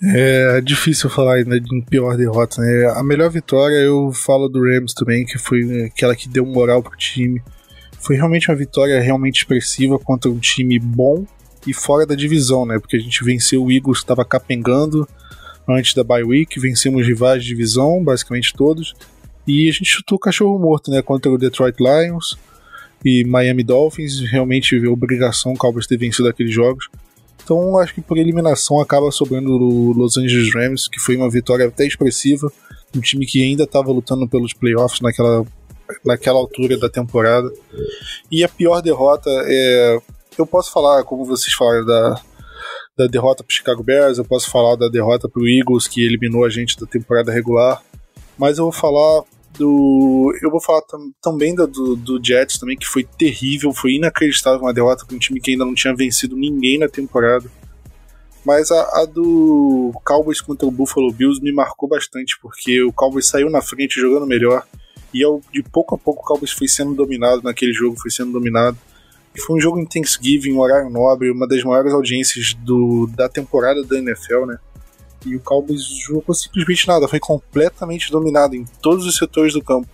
[0.00, 2.92] É difícil falar ainda de pior derrota, né?
[2.94, 6.96] A melhor vitória eu falo do Rams também, que foi aquela que deu moral pro
[6.96, 7.42] time.
[7.98, 11.26] Foi realmente uma vitória realmente expressiva contra um time bom
[11.66, 12.78] e fora da divisão, né?
[12.78, 15.08] Porque a gente venceu o Eagles, estava capengando
[15.68, 18.94] antes da bye week, vencemos rivais de divisão, basicamente todos,
[19.44, 21.02] e a gente chutou o cachorro morto, né?
[21.02, 22.38] Contra o Detroit Lions
[23.04, 26.88] e Miami Dolphins, realmente obrigação o Cowboys ter vencido aqueles jogos.
[27.42, 31.66] Então acho que por eliminação acaba sobrando o Los Angeles Rams, que foi uma vitória
[31.66, 32.50] até expressiva,
[32.96, 35.44] um time que ainda estava lutando pelos playoffs naquela,
[36.04, 37.50] naquela altura da temporada.
[38.30, 39.98] E a pior derrota é.
[40.38, 42.20] Eu posso falar, como vocês falaram, da,
[42.96, 46.44] da derrota para Chicago Bears, eu posso falar da derrota para o Eagles, que eliminou
[46.44, 47.82] a gente da temporada regular,
[48.38, 49.22] mas eu vou falar
[49.58, 50.32] do.
[50.42, 54.72] Eu vou falar tam, também do, do Jets também, que foi terrível, foi inacreditável uma
[54.72, 57.50] derrota para um time que ainda não tinha vencido ninguém na temporada.
[58.44, 63.26] Mas a, a, do Cowboys contra o Buffalo Bills me marcou bastante, porque o Cowboys
[63.26, 64.66] saiu na frente jogando melhor.
[65.12, 68.32] E eu, de pouco a pouco o Cowboys foi sendo dominado naquele jogo, foi sendo
[68.32, 68.78] dominado.
[69.34, 73.28] E foi um jogo em Thanksgiving, um horário nobre, uma das maiores audiências do, da
[73.28, 74.58] temporada da NFL, né?
[75.26, 79.88] E o Cowboys jogou simplesmente nada, foi completamente dominado em todos os setores do campo.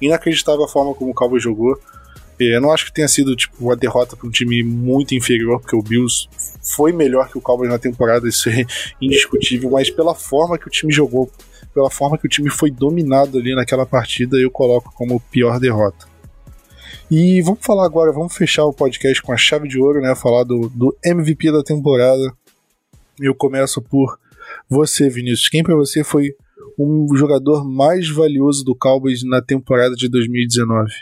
[0.00, 1.80] Inacreditável a forma como o Cowboys jogou.
[2.38, 5.74] Eu não acho que tenha sido tipo uma derrota para um time muito inferior, porque
[5.74, 6.28] o Bills
[6.60, 8.64] foi melhor que o Cowboys na temporada, isso é
[9.00, 11.30] indiscutível, mas pela forma que o time jogou,
[11.72, 16.06] pela forma que o time foi dominado ali naquela partida, eu coloco como pior derrota.
[17.10, 20.14] E vamos falar agora, vamos fechar o podcast com a chave de ouro, né?
[20.16, 22.32] Falar do, do MVP da temporada.
[23.20, 24.18] Eu começo por
[24.68, 25.48] você, Vinícius.
[25.48, 26.34] Quem para você foi
[26.78, 30.92] o jogador mais valioso do Cowboys na temporada de 2019?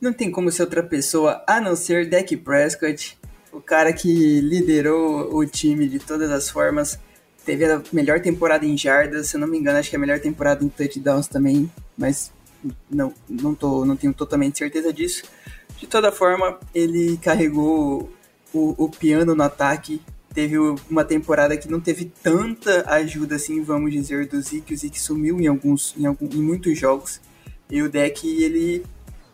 [0.00, 3.16] Não tem como ser outra pessoa a não ser Dak Prescott,
[3.52, 6.98] o cara que liderou o time de todas as formas.
[7.44, 10.00] Teve a melhor temporada em jardas, se eu não me engano, acho que é a
[10.00, 12.32] melhor temporada em touchdowns também, mas
[12.90, 15.24] não, não, tô, não tenho totalmente certeza disso.
[15.76, 18.10] De toda forma, ele carregou
[18.52, 20.00] o, o piano no ataque.
[20.34, 20.56] Teve
[20.88, 24.72] uma temporada que não teve tanta ajuda assim, vamos dizer, do Zeke.
[24.72, 27.20] O Zeke sumiu em alguns, em, algum, em muitos jogos.
[27.70, 28.84] E o deck ele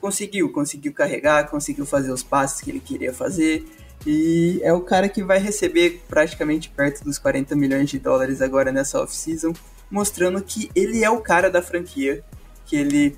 [0.01, 3.65] conseguiu, conseguiu carregar, conseguiu fazer os passes que ele queria fazer.
[4.07, 8.73] E é o cara que vai receber praticamente perto dos 40 milhões de dólares agora
[8.73, 9.53] nessa off-season,
[9.91, 12.25] mostrando que ele é o cara da franquia
[12.65, 13.17] que ele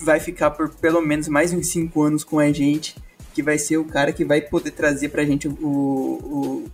[0.00, 2.96] vai ficar por pelo menos mais uns 5 anos com a gente,
[3.38, 6.64] que vai ser o cara que vai poder trazer pra gente o, o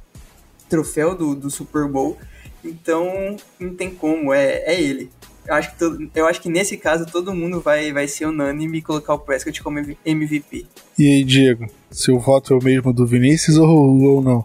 [0.67, 2.17] troféu do, do Super Bowl.
[2.65, 5.11] Então, não tem como, é, é ele.
[5.47, 8.79] Eu acho, que todo, eu acho que nesse caso todo mundo vai, vai ser unânime
[8.79, 10.65] e colocar o Prescott como MVP.
[10.99, 14.43] E aí, Diego, seu voto é o mesmo do Vinícius ou, ou não?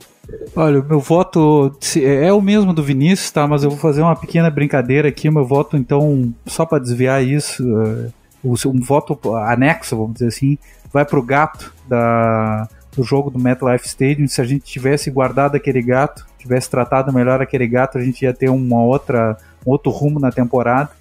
[0.54, 3.48] Olha, o meu voto é, é o mesmo do Vinícius, tá?
[3.48, 5.30] Mas eu vou fazer uma pequena brincadeira aqui.
[5.30, 8.10] O meu voto, então, só para desviar isso, é,
[8.44, 10.58] um voto anexo, vamos dizer assim,
[10.92, 14.28] vai pro gato da, do jogo do MetLife Stadium.
[14.28, 18.34] Se a gente tivesse guardado aquele gato, tivesse tratado melhor aquele gato, a gente ia
[18.34, 20.92] ter uma outra, um outro rumo na temporada.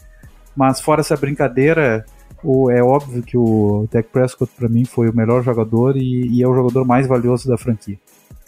[0.56, 2.04] Mas fora essa brincadeira,
[2.42, 6.42] o, é óbvio que o Dak Prescott para mim foi o melhor jogador e, e
[6.42, 7.98] é o jogador mais valioso da franquia.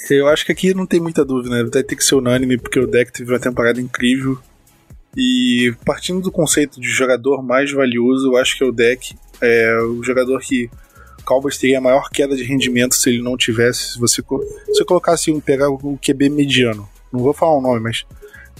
[0.08, 1.68] Eu acho que aqui não tem muita dúvida, né?
[1.70, 4.38] Vai ter que ser unânime, porque o deck teve uma temporada incrível.
[5.16, 10.02] E partindo do conceito de jogador mais valioso, eu acho que o deck é o
[10.02, 10.70] jogador que
[11.30, 13.92] Cowboys teria a maior queda de rendimento se ele não tivesse.
[13.92, 14.20] Se você,
[14.72, 18.04] se colocasse um, pegar o QB mediano, não vou falar o nome, mas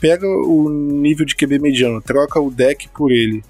[0.01, 3.43] pega o nível de QB mediano, troca o deck por ele.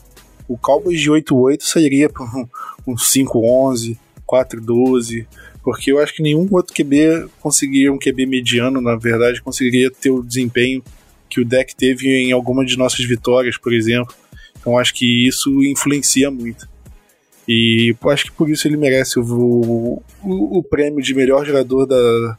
[0.49, 2.49] O Cowboys de 8-8 sairia para um,
[2.87, 5.27] um 5-11, 4-12
[5.63, 10.09] porque eu acho que nenhum outro QB conseguiria, um QB mediano, na verdade, conseguiria ter
[10.09, 10.83] o desempenho
[11.29, 14.15] que o deck teve em alguma de nossas vitórias, por exemplo.
[14.59, 16.67] Então acho que isso influencia muito.
[17.53, 22.39] E acho que por isso ele merece o, o, o prêmio de melhor jogador da,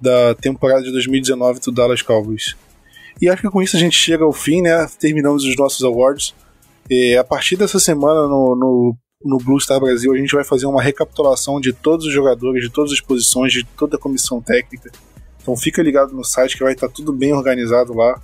[0.00, 2.56] da temporada de 2019 do Dallas Cowboys.
[3.22, 4.88] E acho que com isso a gente chega ao fim, né?
[4.98, 6.34] Terminamos os nossos awards.
[6.90, 10.66] E a partir dessa semana no, no no Blue Star Brasil a gente vai fazer
[10.66, 14.90] uma recapitulação de todos os jogadores, de todas as posições, de toda a comissão técnica.
[15.40, 18.20] Então fica ligado no site que vai estar tudo bem organizado lá.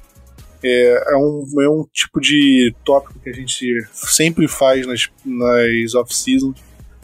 [0.62, 5.94] É, é, um, é um tipo de tópico que a gente sempre faz nas, nas
[5.94, 6.60] off-seasons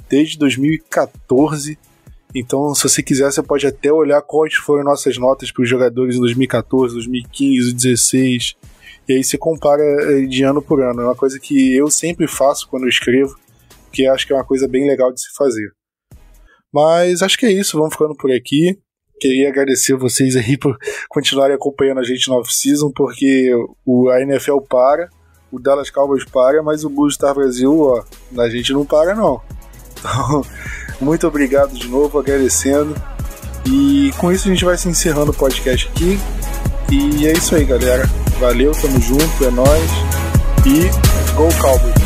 [0.08, 1.78] desde 2014
[2.34, 6.16] Então, se você quiser, você pode até olhar quais foram nossas notas para os jogadores
[6.16, 8.56] em 2014, 2015, 2016.
[9.08, 11.00] E aí você compara eh, de ano por ano.
[11.00, 13.34] É uma coisa que eu sempre faço quando eu escrevo,
[13.92, 15.72] que acho que é uma coisa bem legal de se fazer.
[16.72, 18.78] Mas acho que é isso, vamos ficando por aqui.
[19.18, 20.76] Queria agradecer vocês aí por
[21.08, 23.50] continuarem acompanhando a gente no off-season, porque
[23.84, 25.08] o, a NFL para,
[25.50, 28.04] o Dallas Cowboys para, mas o Blue Star Brasil, ó,
[28.38, 29.40] a gente não para não.
[29.98, 30.42] Então,
[31.00, 32.94] muito obrigado de novo, agradecendo.
[33.66, 36.18] E com isso a gente vai se encerrando o podcast aqui.
[36.90, 38.04] E é isso aí, galera.
[38.38, 39.90] Valeu, tamo junto, é nóis.
[40.64, 42.05] E Go Cowboys!